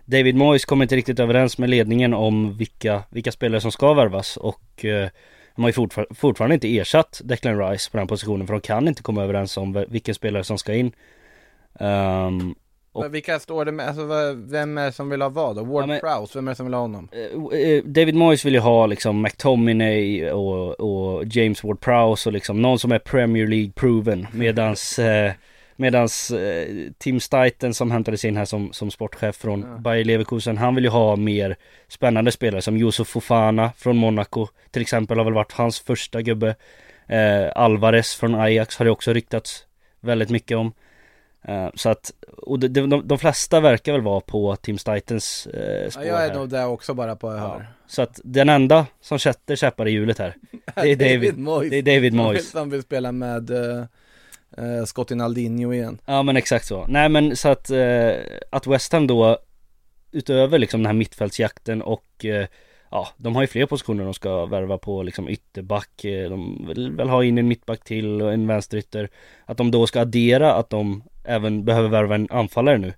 [0.05, 4.37] David Moyes kommer inte riktigt överens med ledningen om vilka, vilka spelare som ska värvas.
[4.37, 5.09] Och eh,
[5.55, 8.87] de har ju fortfar- fortfarande inte ersatt Declan Rice på den positionen för de kan
[8.87, 10.91] inte komma överens om vilken spelare som ska in.
[11.79, 12.55] Um,
[12.93, 15.63] och- Men Vilka står det med, alltså vem är det som vill ha vad då?
[15.63, 17.09] Ward Ja, men- Prowse, vem är det som vill ha honom?
[17.11, 22.61] Eh, eh, David Moyes vill ju ha liksom McTominay och, och James Ward-Prowse och liksom
[22.61, 25.31] någon som är Premier League proven medans eh,
[25.75, 26.67] Medans eh,
[26.97, 29.77] Tim Steiten som hämtades in här som, som sportchef från Ja.
[29.77, 31.55] Bayer Leverkusen Han vill ju ha mer
[31.87, 36.55] spännande spelare som Yusuf Fofana från Monaco Till exempel har väl varit hans första gubbe
[37.07, 39.65] eh, Alvarez från Ajax har det också ryktats
[40.01, 40.73] väldigt mycket om
[41.75, 45.91] Så att, och de, de, de flesta verkar väl vara på Tim Steitens eh, Ja,
[45.91, 47.61] spår jag är nog där också bara på Ja.
[47.87, 50.35] Så att den enda som sätter käppar i hjulet här
[50.75, 51.69] Det är David, Moyes.
[51.69, 53.83] det är David Moyes Som vill spela med uh,
[54.59, 55.97] uh, Scottin Aldinho igen.
[56.05, 58.11] Ja men exakt så Nej men så att, eh,
[58.49, 59.37] att West Ham då
[60.11, 62.47] Utöver liksom den här mittfältsjakten och eh,
[62.91, 66.91] Ja, de har ju fler positioner de ska värva på liksom ytterback eh, De vill
[66.91, 69.09] väl ha in en mittback till och en vänsterytter
[69.45, 72.93] Att de då ska addera att de även behöver värva en anfallare nu.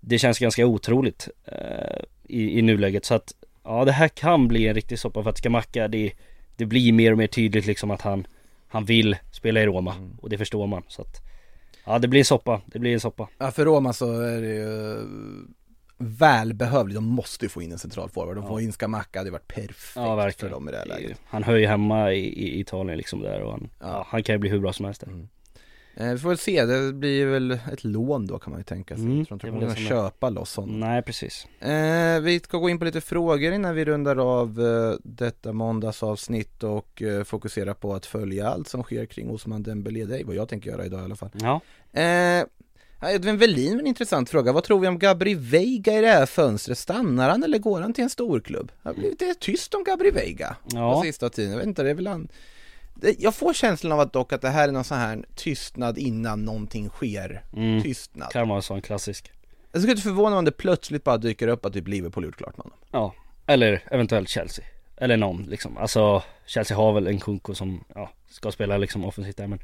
[0.00, 3.04] Det känns ganska otroligt eh, i, i nuläget.
[3.04, 3.32] Så att
[3.64, 6.12] Ja det här kan bli en riktig soppa för att Skamacka det,
[6.56, 8.26] det blir mer och mer tydligt liksom att han
[8.68, 10.82] Han vill spela i Roma och det förstår man.
[10.88, 11.22] Så att
[11.84, 13.28] Ja det blir en soppa, det blir en soppa.
[13.38, 14.98] Ja för Roma så är det ju
[15.98, 19.48] välbehövligt, de måste ju få in en central forward, de får in Skamacka, det varit
[19.48, 20.50] perfekt Ja verkligen.
[20.50, 21.20] för dem i det här läget.
[21.24, 24.06] Han hör ju hemma i, i Italien liksom där och han, ja.
[24.08, 25.26] han kan ju bli hur bra som helst där.
[25.96, 28.94] Eh, vi får väl se, det blir väl ett lån då kan man ju tänka
[28.96, 29.04] sig.
[29.04, 30.80] Mm, jag tror inte väl kommer kunna köpa loss honom.
[30.80, 34.98] Nej precis Eh, vi ska gå in på lite frågor innan vi rundar av eh,
[35.04, 40.04] detta måndagsavsnitt och eh, fokusera på att följa allt som sker kring Osman Dembélé.
[40.04, 41.30] Det är vad jag tänker göra idag i alla fall.
[41.34, 41.60] Ja
[41.92, 42.44] Eh,
[43.14, 44.52] Edvin Welin med en intressant fråga.
[44.52, 46.78] Vad tror vi om Gabri Veiga i det här fönstret?
[46.78, 48.72] Stannar han eller går han till en storklubb?
[48.82, 50.94] Det har blivit tyst om Gabri Veiga Ja.
[50.94, 51.50] på sista tiden.
[51.50, 52.28] Jag vet inte, det är väl han...
[53.18, 56.44] Jag får känslan av att dock att det här är någon sån här tystnad innan
[56.44, 57.44] någonting sker.
[57.56, 57.82] Mm.
[57.82, 58.30] Tystnad.
[58.30, 59.32] Kan vara en sån klassisk
[59.72, 62.36] Jag skulle inte förvåna mig om det plötsligt bara dyker upp att typ Liverpool gjort
[62.36, 62.78] klart med honom.
[62.90, 63.14] Ja,
[63.46, 64.64] eller eventuellt Chelsea
[64.96, 69.36] Eller någon liksom, alltså Chelsea har väl en Kunko som, ja, ska spela liksom offensivt
[69.36, 69.58] där men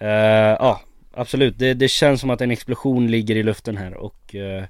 [0.00, 0.80] eh, Ja,
[1.12, 4.64] absolut, det, det känns som att en explosion ligger i luften här och eh,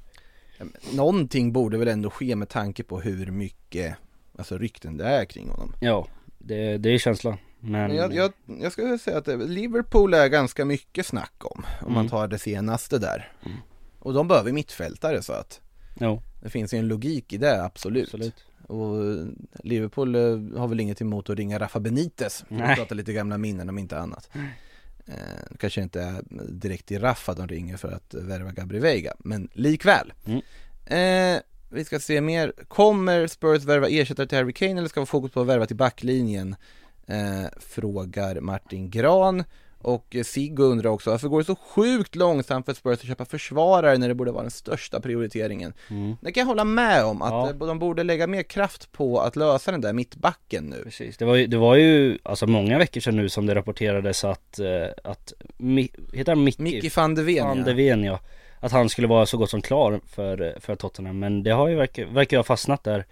[0.93, 3.95] Någonting borde väl ändå ske med tanke på hur mycket
[4.39, 6.07] Alltså rykten det är kring honom Ja,
[6.39, 10.65] det, det är känslan Men, Men jag, jag, jag skulle säga att Liverpool är ganska
[10.65, 12.11] mycket snack om Om man Mm.
[12.11, 13.33] tar det senaste där.
[13.99, 15.61] Och de behöver mittfältare så att
[16.01, 18.35] Jo, Det finns ju en logik i det, absolut, absolut.
[18.67, 19.27] Och eh,
[19.65, 23.69] Liverpool eh, har väl inget emot att ringa Rafa Benitez För prata lite gamla minnen
[23.69, 24.31] om inte annat.
[25.07, 25.15] Eh,
[25.59, 30.13] Kanske inte är direkt i Rafa de ringer för att värva Gabri Veiga Men likväl.
[30.27, 30.41] Mm.
[31.37, 31.41] eh,
[31.71, 32.53] Vi ska se mer.
[32.69, 35.77] Kommer Spurs värva ersättare till Harry Kane eller ska vi fokus på att värva till
[35.77, 36.57] backlinjen?
[37.09, 39.45] Eh, frågar Martin Gran
[39.83, 43.99] och Siggo undrar också varför går det så sjukt långsamt för Spurs att köpa försvarare
[43.99, 45.73] när det borde vara den största prioriteringen?
[45.91, 46.17] mm.
[46.21, 47.51] Det kan jag hålla med om, att Ja.
[47.51, 50.83] eh, de borde lägga mer kraft på att lösa den där mittbacken nu.
[50.85, 54.25] Precis, det var ju, det var ju alltså många veckor sedan nu som det rapporterades
[54.25, 56.59] att, eh, att, Mi, heter han Micke?
[56.59, 58.21] Micke van de Ven, Van de Ven ja
[58.61, 61.75] Att han skulle vara så gott som klar för, för Tottenham Men det har ju
[61.77, 63.05] verkar, verkar ha fastnat där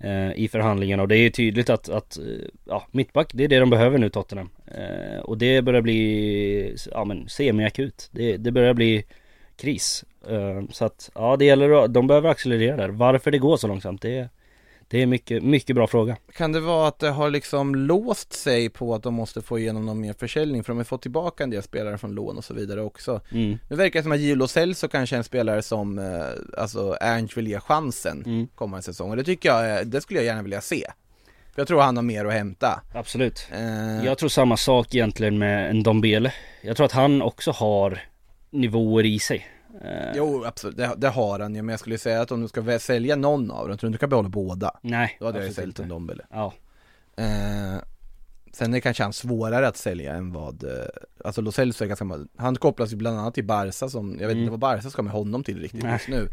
[0.00, 1.02] Eh, I förhandlingarna.
[1.02, 2.24] Och det är ju tydligt att, att eh,
[2.64, 4.50] ja, mittback det är det de behöver nu Tottenham.
[4.66, 8.08] Eh, Och det börjar bli, ja men semiakut.
[8.12, 9.04] Det, det börjar bli
[9.56, 10.04] kris.
[10.28, 12.88] Eh, Så att ja det gäller att, de behöver accelerera där.
[12.88, 14.28] Varför det går så långsamt det,
[14.88, 18.68] det är mycket, mycket bra fråga Kan det vara att det har liksom låst sig
[18.68, 21.50] på att de måste få igenom någon mer försäljning för de har fått tillbaka en
[21.50, 23.20] del spelare från lån och så vidare också.
[23.32, 23.58] mm.
[23.70, 26.04] Nu verkar det som att Gilo Celso kanske är en spelare som, eh,
[26.60, 28.46] alltså Ernst vill ge chansen Mm.
[28.54, 30.86] kommande säsong och det tycker jag, är- det skulle jag gärna vilja se.
[31.54, 32.82] För jag tror han har mer att hämta.
[32.94, 36.32] Absolut Eh, Jag tror samma sak egentligen med en Dombele
[36.62, 38.00] Jag tror att han också har
[38.50, 39.46] nivåer i sig
[39.84, 42.48] Eh, Jo, absolut, det, det har han ju, men jag skulle säga att om du
[42.48, 44.78] ska sälja någon av dem, tror inte du kan behålla båda.
[44.82, 45.88] Nej, Då hade jag ju säljt en.
[45.88, 46.26] Dombele.
[46.30, 46.52] Ja,
[47.18, 47.76] Eh,
[48.52, 50.70] sen är kanske han svårare att sälja än vad, eh,
[51.24, 54.30] alltså Lo Celso är ganska, han kopplas ju bland annat till Barca som, jag vet
[54.34, 54.38] Mm.
[54.38, 55.92] inte vad Barca ska med honom till riktigt Nej.
[55.92, 56.28] just nu.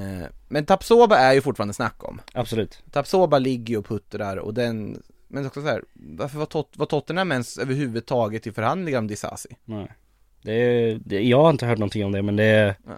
[0.00, 2.20] Eh, men Tapsoba är ju fortfarande snack om.
[2.34, 6.70] absolut Tapsoba ligger ju och puttrar och den, men också så här, varför var, Tot,
[6.76, 9.56] var Tottenham ens överhuvudtaget i förhandlingar om Disasi?
[9.64, 9.92] Nej
[10.42, 12.96] det, är- det, Jag har inte hört någonting om det men det är Nej.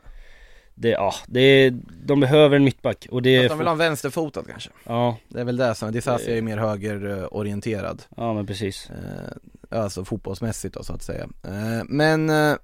[0.74, 1.74] det, ja, det är,
[2.05, 4.70] de behöver en mittback och det Att är de vill ha en vänsterfotad kanske?
[4.86, 8.03] Ja, Det är väl det som, Disasi är ju mer högerorienterad.
[8.16, 11.28] ja men precis Eh, alltså fotbollsmässigt då så att säga.
[11.45, 12.57] Eh, men eh,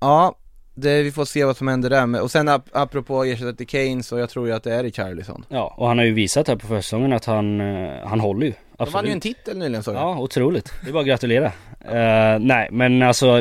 [0.00, 0.36] ja,
[0.74, 3.66] det, vi får se vad som händer där med, och sen ap apropå ersättare till
[3.66, 5.44] Kane så jag tror ju att det är i Charlison.
[5.48, 7.60] Ja, och han har ju visat här på försäsongen att han,
[8.04, 10.00] han håller ju De vann ju en Absolut titel nyligen så jag.
[10.00, 10.72] Ja, otroligt.
[10.82, 11.46] Det är bara att gratulera.
[11.80, 13.40] Eh, nej, men alltså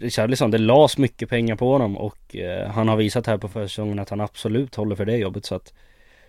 [0.00, 3.98] Richarlison, det lades mycket pengar på honom och eh, han har visat här på försäsongen
[3.98, 5.72] att han absolut håller för det jobbet så att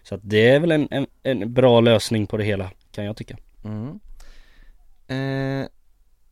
[0.04, 3.18] Så att det är väl en, en, en bra lösning på det hela, kan jag
[3.18, 3.38] tycka.
[3.66, 4.00] Mm.
[5.08, 5.68] Eh,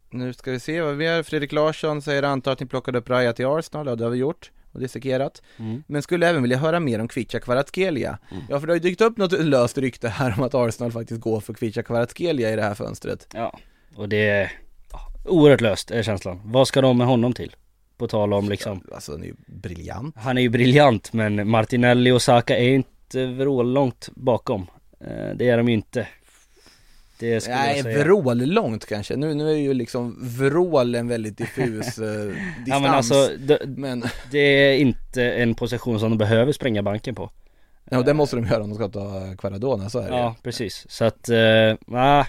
[0.10, 1.24] nu ska vi se vad vi har.
[1.24, 4.18] Fredrik Larsson säger antar att ni plockade upp Raja till Arsenal, ja det har vi
[4.18, 5.42] gjort och dissekerat.
[5.58, 5.84] Mm.
[5.88, 8.18] Men skulle även vilja höra mer om Kvicha Kvaratskhelia.
[8.32, 8.44] Mm.
[8.50, 11.22] Ja för det har ju dykt upp något löst rykte här om att Arsenal faktiskt
[11.22, 13.28] går för Kvicha Kvaratskhelia i det här fönstret.
[13.34, 13.60] Ja,
[13.96, 14.52] och det är
[14.92, 16.42] ja, oerhört löst är känslan.
[16.44, 17.56] Vad ska de med honom till?
[17.98, 20.16] På tal om liksom Alltså han är ju briljant.
[20.18, 24.68] Han är ju briljant men Martinelli och Saka är ju inte vrålångt bakom.
[25.00, 26.08] Eh, det är de ju inte.
[27.20, 28.04] Det skulle Nej, jag säga.
[28.04, 29.16] vrål långt kanske.
[29.16, 32.36] Nu, nu är ju liksom vrål en väldigt diffus eh, distans.
[32.66, 37.16] Ja men alltså, det, Men, det är inte en position som de behöver spränga banken
[37.16, 37.30] på.
[37.92, 40.86] ja, det måste de göra om de ska ta Kvaradona, så är det Ja, precis.
[40.90, 42.26] Så att, eh, ah,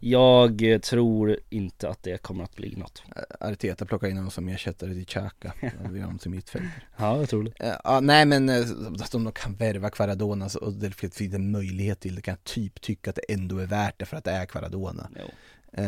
[0.00, 3.02] Jag tror inte att det kommer att bli något.
[3.40, 5.52] Arteta plockar in honom som ersättare till Xhaka,
[5.90, 6.64] vi har honom till mittfält.
[6.96, 7.80] Ja, jag tror det.
[7.84, 8.60] Ja, nej men eh,
[9.02, 12.44] att de kan värva Kvaradona så- och det finns en möjlighet till det kan jag
[12.44, 14.46] typ tycka att det ändå är värt det för att det är.
[14.52, 15.24] Jo.
[15.72, 15.82] Eh,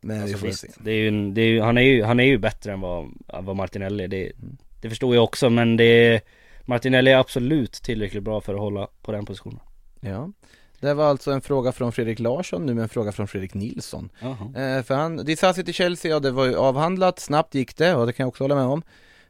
[0.00, 0.68] men vi Alltså får visst, se.
[0.80, 3.12] det är ju, det är ju, han, är ju, han är ju bättre än vad,
[3.42, 4.08] vad Martinelli är.
[4.08, 4.56] Det, Mm.
[4.80, 6.20] det förstår jag också men det
[6.64, 9.60] Martinelli är absolut tillräckligt bra för att hålla på den positionen.
[10.00, 10.32] Ja.
[10.80, 14.10] Det var alltså en fråga från Fredrik Larsson, nu en fråga från Fredrik Nilsson.
[14.20, 18.06] Eh, för han, Disasi till Chelsea, ja det var ju avhandlat, snabbt gick det, och
[18.06, 18.82] det kan jag också hålla med om.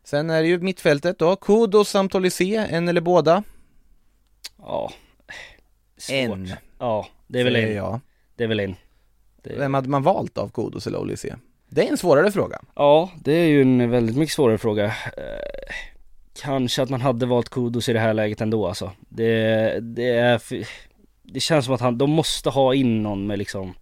[0.05, 3.43] Sen är det ju mittfältet då, Kudos samt Olysee, en eller båda?
[4.59, 4.93] Ja,
[5.97, 6.17] svårt.
[6.17, 6.53] En.
[6.79, 7.75] Ja, det är väl en.
[7.75, 8.01] jag.
[8.37, 8.77] Det är väl en.
[9.43, 9.55] Det...
[9.59, 11.37] Vem hade man valt av Kudos eller Olysee?
[11.69, 12.61] Det är en svårare fråga.
[12.75, 14.85] Ja, det är ju en väldigt mycket svårare fråga.
[14.85, 15.75] Eh,
[16.43, 18.93] kanske att man hade valt Kudos i det här läget ändå alltså.
[19.09, 20.65] Det, det är, för,
[21.33, 23.75] det känns som att han, de måste ha in någon med liksom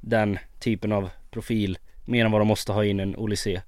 [0.00, 1.78] den typen av profil.
[2.04, 3.62] Mer än vad de måste ha in en Olysee.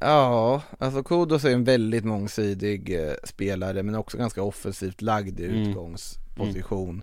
[0.00, 5.44] Ja, alltså Kudos är en väldigt mångsidig eh, spelare men också ganska offensivt lagd i
[5.46, 5.56] Mm.
[5.68, 7.02] utgångsposition.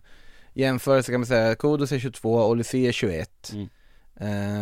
[0.54, 3.54] Jämförelse kan man säga, Kudos är 22, Olysee är 21.
[3.54, 3.68] Mm.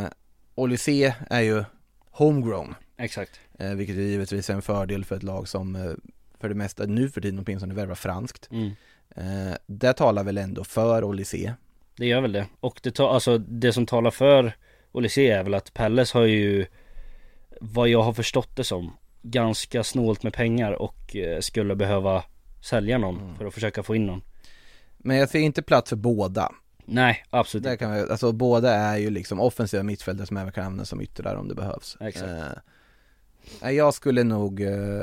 [0.04, 0.10] Eh,
[0.56, 1.64] Olysee är ju
[2.12, 3.40] homegrown, Exakt.
[3.60, 5.92] eh, vilket givetvis är en fördel för ett lag som eh,
[6.40, 8.50] för det mesta nu för tiden åtminstone värvar franskt.
[8.52, 8.72] Mm.
[9.16, 11.54] Eh, det talar väl ändå för Olysee.
[11.98, 12.48] Det gör väl det.
[12.60, 14.54] Och det, ta, alltså, det som talar för
[14.92, 16.66] Olysee är väl att Pelles har ju
[17.62, 22.24] Vad jag har förstått det som Ganska snålt med pengar och eh, skulle behöva
[22.64, 23.36] sälja någon Mm.
[23.36, 24.22] för att försöka få in någon.
[24.98, 26.52] Men jag ser inte plats för båda.
[26.86, 30.66] Nej, absolut Där kan vi, alltså båda är ju liksom offensiva mittfältare som även kan
[30.66, 31.98] användas som yttrar om det behövs.
[32.00, 32.32] Exakt.
[33.62, 35.02] Eh, jag skulle nog eh,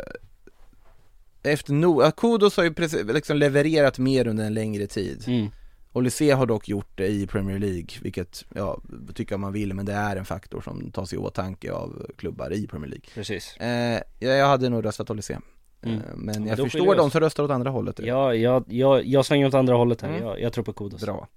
[1.53, 5.25] efter no, Kudos har ju precis, liksom levererat mer under en längre tid.
[5.27, 5.49] Mm.
[5.93, 8.81] Olysee har dock gjort det i Premier League, vilket, ja,
[9.15, 12.67] tycker man vill, men det är en faktor som tas i åtanke av klubbar i
[12.67, 13.07] Premier League.
[13.15, 13.57] Precis.
[13.57, 15.39] Eh, ja, jag hade nog röstat Olysee.
[15.83, 15.97] Mm.
[15.97, 18.01] Eh, men Ja, jag då förstår de som röstar åt andra hållet.
[18.03, 20.09] Ja, jag, jag, jag svänger åt andra hållet här.
[20.09, 20.23] Mm.
[20.23, 21.03] Jag, jag tror på Kudos.
[21.03, 21.29] Bra.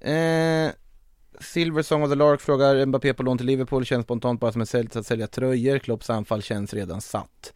[0.00, 0.70] Eh,
[1.40, 4.60] Silver Song of the Lark frågar Mbappé på lån till Liverpool känns spontant bara som
[4.60, 5.78] ett sätt att sälja tröjor.
[5.78, 7.52] Klopps anfall känns redan satt.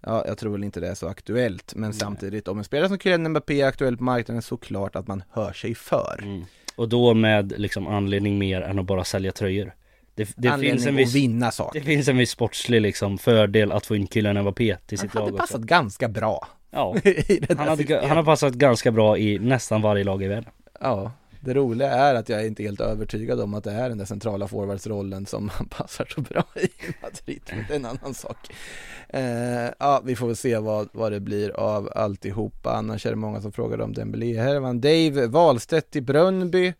[0.00, 2.98] Ja, jag tror väl inte det är så aktuellt, men samtidigt om en spelare som
[2.98, 6.20] Kylian Mbappé är aktuell på marknaden så klart att man hör sig för.
[6.22, 6.44] Mm.
[6.76, 9.74] Och då med liksom anledning mer än att bara sälja tröjor.
[10.14, 11.80] Det, det finns en viss vinna saker.
[11.80, 15.14] Det finns en viss sportslig liksom fördel att få in killen Mbappé till Han sitt
[15.14, 15.46] lag hade också.
[15.46, 16.96] passat ganska bra Ja,
[17.48, 20.50] han, hade, han har passat ganska bra i nästan varje lag i världen.
[20.80, 23.98] Ja, det roliga är att jag är inte helt övertygad om att det är den
[23.98, 26.68] där centrala forwardsrollen som han passar så bra i
[27.02, 28.36] Madrid, men det är en annan sak.
[29.08, 33.16] Eh, ja, vi får väl se vad, vad det blir av alltihopa, annars är det
[33.16, 34.40] många som frågar om Dembélé.
[34.40, 36.72] Här var Dave Wahlstedt i Brönnby,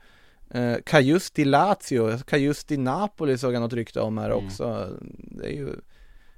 [0.51, 4.45] eh, Kajust i Lazio, Kajust i Napoli såg jag något rykte om här Mm.
[4.47, 4.89] också.
[5.09, 5.69] Det är ju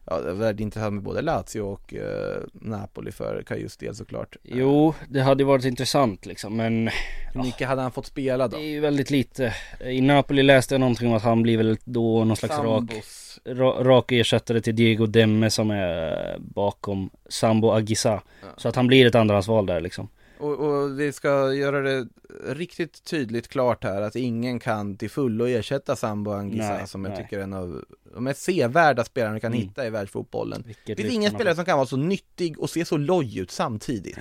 [0.05, 4.37] Ja, det intressant med både Lazio och eh, Napoli för Kajust del såklart.
[4.43, 6.89] Jo, det hade varit intressant liksom men
[7.35, 8.57] Hur mycket hade han fått spela då?
[8.57, 9.55] det är ju väldigt lite.
[9.85, 13.41] I Napoli läste jag någonting om att han blir väl då någon slags rak, Sambos.
[13.87, 18.23] rak ersättare till Diego Demme som är bakom Sambo Agisa.
[18.57, 20.09] Så att han blir ett andrahandsval där liksom.
[20.43, 22.07] Och, och vi ska göra det
[22.47, 27.13] riktigt tydligt klart här att ingen kan till fullo ersätta Sambo Anguissa Nej, som jag
[27.15, 27.23] nej.
[27.23, 27.85] tycker är en av
[28.15, 29.63] de mest sevärda spelarna vi kan Mm.
[29.69, 30.63] hitta i världsfotbollen.
[30.67, 33.51] Vilket Det finns ingen spelare som kan vara så nyttig och se så loj ut
[33.51, 34.19] samtidigt.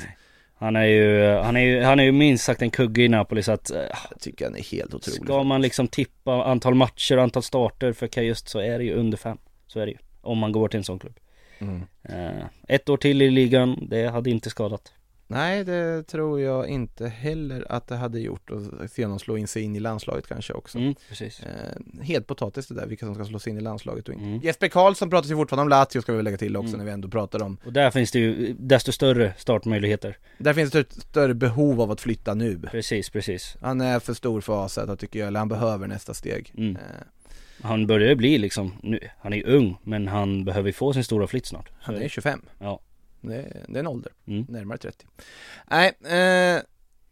[0.55, 3.43] Han är ju, han är ju, han är ju minst sagt en kugge i Napoli
[3.43, 3.78] så att eh,
[4.11, 5.24] Jag tycker han är helt otrolig.
[5.24, 8.93] Ska man liksom tippa antal matcher och antal starter för Kajust så är det ju
[8.93, 9.38] under fem.
[9.67, 9.97] Så är det ju.
[10.22, 11.19] Om man går till en sån klubb.
[11.59, 11.82] Mm.
[12.03, 14.93] Eh, ett år till i ligan, det hade inte skadat.
[15.32, 18.61] Nej, det tror jag inte heller att det hade gjort och
[18.91, 20.77] se honom slå in sig in i landslaget kanske också.
[20.77, 21.39] Mm, precis.
[21.43, 24.25] Eh, helt potatis det där, vilka som ska slå sig in i landslaget och inte.
[24.25, 24.39] Mm.
[24.43, 26.77] Jesper Karlsson pratar ju fortfarande om Lazio ska vi väl lägga till också Mm.
[26.77, 27.57] när vi ändå pratar om.
[27.65, 30.17] Och där finns det ju desto större startmöjligheter.
[30.38, 32.59] Där finns det ett större behov av att flytta nu.
[32.71, 33.57] Precis, precis.
[33.61, 36.53] Han är för stor för AZ tycker jag, eller han behöver nästa steg.
[36.57, 36.75] Mm.
[36.75, 36.82] Eh,
[37.63, 41.45] Han börjar bli liksom, nu, han är ung men han behöver få sin stora flytt
[41.45, 41.69] snart.
[41.82, 42.09] Han är är det.
[42.09, 42.41] 25.
[42.59, 42.79] Ja.
[43.22, 44.45] Det är, det är en ålder, Mm.
[44.49, 45.05] närmare 30.
[45.72, 46.61] Nej, eh,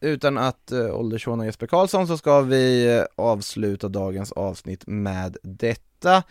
[0.02, 6.24] utan att eh, åldershåna Jesper Karlsson så ska vi eh, avsluta dagens avsnitt med detta.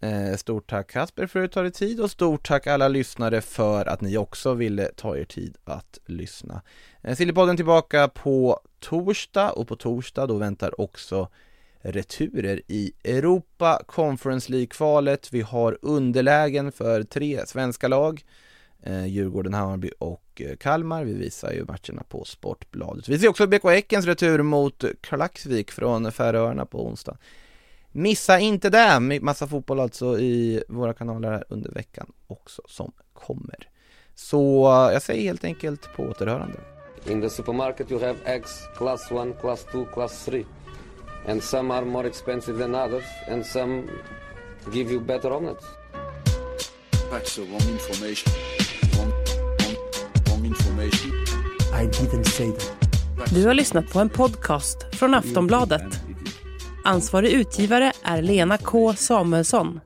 [0.00, 3.40] Eh, stort tack Kasper för att du tar dig tid och stort tack alla lyssnare
[3.40, 6.62] för att ni också ville ta er tid att lyssna.
[7.02, 11.28] Eh, Sillypodden tillbaka på torsdag och på torsdag då väntar också
[11.84, 15.32] returer i Europa Conference League-kvalet.
[15.32, 18.24] Vi har underlägen för tre svenska lag.
[18.82, 21.04] Eh, Djurgården, Hammarby och eh, Kalmar.
[21.04, 23.08] Vi visar ju matcherna på Sportbladet.
[23.08, 27.16] Vi ser också BK Häckens retur mot Klaxvik från Färöarna på onsdag.
[27.92, 29.20] Missa inte det!
[29.20, 33.68] Massa fotboll alltså i våra kanaler här under veckan också som kommer.
[34.14, 36.58] Så eh, jag säger helt enkelt på återhörande.
[37.06, 40.44] In the supermarket you have eggs class 1, class 2, class 3.
[41.28, 43.82] And some are more expensive than others and some
[44.72, 45.64] give you better omelets.
[47.10, 48.61] That's the wrong information.
[50.42, 51.10] Wrong information.
[51.72, 53.34] I didn't say that.
[53.34, 56.00] Du har lyssnat på en podcast från Aftonbladet.
[56.84, 59.80] Ansvarig utgivare är Lena K Samuelsson.